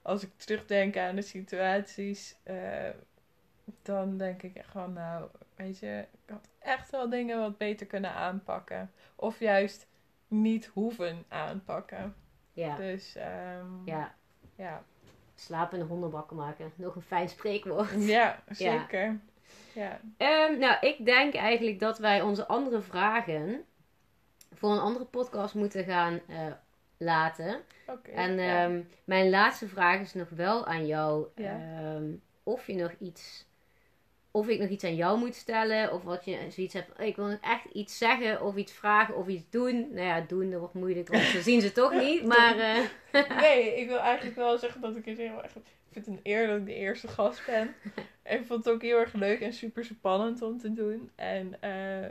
[0.01, 2.89] als ik terugdenk aan de situaties, eh,
[3.81, 7.85] dan denk ik echt van, nou, weet je, ik had echt wel dingen wat beter
[7.88, 8.91] kunnen aanpakken.
[9.15, 9.88] Of juist
[10.27, 12.15] niet hoeven aanpakken.
[12.53, 14.15] Ja, Dus, ehm, ja.
[14.55, 14.83] ja.
[15.35, 16.71] Slapen in de hondenbakken maken.
[16.75, 18.05] Nog een fijn spreekwoord.
[18.05, 19.19] Ja, zeker.
[19.74, 20.00] Ja.
[20.18, 23.66] Ehm, nou, ik denk eigenlijk dat wij onze andere vragen
[24.54, 26.36] voor een andere podcast moeten gaan eh,
[26.98, 27.62] laten.
[27.88, 28.12] Oké.
[28.12, 28.64] En ja.
[28.64, 31.28] ehm, mijn laatste vraag is nog wel aan jou.
[31.36, 31.60] Ja.
[31.80, 32.06] ehm,
[32.43, 33.45] of je nog iets.
[34.32, 35.91] Of ik nog iets aan jou moet stellen.
[35.93, 37.00] Of wat je zoiets hebt.
[37.00, 38.41] Ik wil nog echt iets zeggen.
[38.41, 39.16] Of iets vragen.
[39.16, 39.88] Of iets doen.
[39.93, 41.08] Nou ja, doen dat wordt moeilijk.
[41.08, 42.26] Want ze zien ze toch niet.
[42.26, 45.56] Maar eh, Nee, ik wil eigenlijk wel zeggen dat ik het heel erg.
[45.56, 47.76] Ik vind het een eer dat ik de eerste gast ben.
[48.28, 51.11] Ik vond het ook heel erg leuk en super spannend om te doen.
[51.15, 52.05] En eh,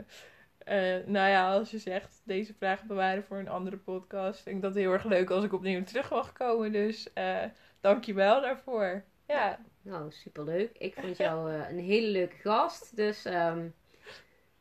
[0.67, 4.61] eh, nou ja, als je zegt deze vragen bewaren voor een andere podcast, vind ik
[4.61, 6.71] dat heel erg leuk als ik opnieuw terug mag komen.
[6.71, 7.43] Dus eh
[7.81, 9.03] dank je wel daarvoor.
[9.27, 10.77] Ja, nou, superleuk.
[10.77, 12.95] Ik vond jou eh, een hele leuke gast.
[12.95, 13.67] Dus ehm,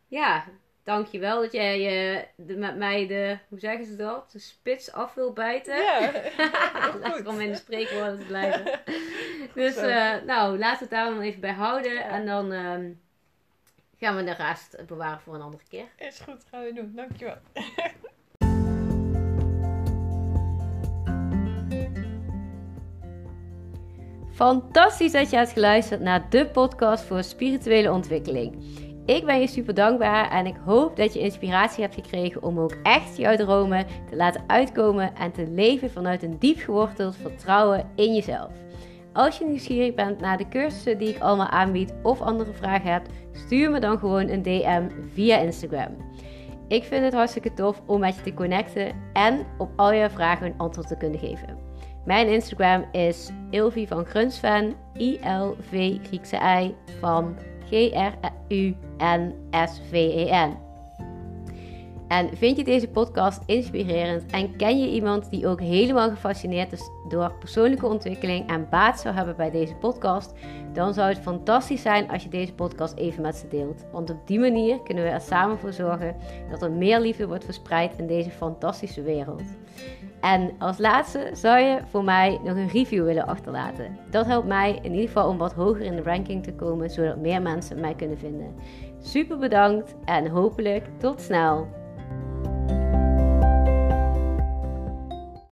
[0.08, 0.44] ja,
[0.86, 4.32] dankjewel dat jij eh, de, met mij de, hoe zeggen ze dat?
[4.32, 5.76] De spits af wil bijten.
[5.76, 6.12] ja.
[7.02, 8.64] Lekker om in de spreekwoorden te blijven.
[9.54, 11.92] Dus eh, nou, laten we het daar dan even bij houden.
[11.92, 12.08] Ja.
[12.08, 12.92] En dan, ehm,
[13.98, 15.86] gaan we de rest bewaren voor een andere keer.
[15.96, 16.92] Is goed, gaan we doen.
[16.94, 17.36] Dankjewel.
[24.34, 28.64] Fantastisch dat je hebt geluisterd naar de podcast voor spirituele ontwikkeling.
[29.06, 32.76] Ik ben je super dankbaar en ik hoop dat je inspiratie hebt gekregen om ook
[32.82, 38.14] echt jouw dromen te laten uitkomen en te leven vanuit een diep geworteld vertrouwen in
[38.14, 38.50] jezelf.
[39.12, 43.10] Als je nieuwsgierig bent naar de cursussen die ik allemaal aanbied of andere vragen hebt,
[43.32, 45.96] stuur me dan gewoon een DM via Instagram.
[46.68, 50.46] Ik vind het hartstikke tof om met je te connecten en op al je vragen
[50.46, 51.58] een antwoord te kunnen geven.
[52.04, 57.36] Mijn Instagram is Ilvi van Grunsven, I-L-V Griekse I van
[57.70, 58.64] G-R-U-N-S-V-E-N.
[62.08, 66.90] En vind je deze podcast inspirerend en ken je iemand die ook helemaal gefascineerd is
[67.08, 70.32] door persoonlijke ontwikkeling en baat zou hebben bij deze podcast,
[70.72, 73.84] dan zou het fantastisch zijn als je deze podcast even met ze deelt.
[73.92, 76.16] Want op die manier kunnen we er samen voor zorgen
[76.50, 79.42] dat er meer liefde wordt verspreid in deze fantastische wereld.
[80.20, 83.98] En als laatste zou je voor mij nog een review willen achterlaten.
[84.10, 87.16] Dat helpt mij in ieder geval om wat hoger in de ranking te komen, zodat
[87.16, 88.54] meer mensen mij kunnen vinden.
[88.98, 91.68] Super bedankt en hopelijk tot snel.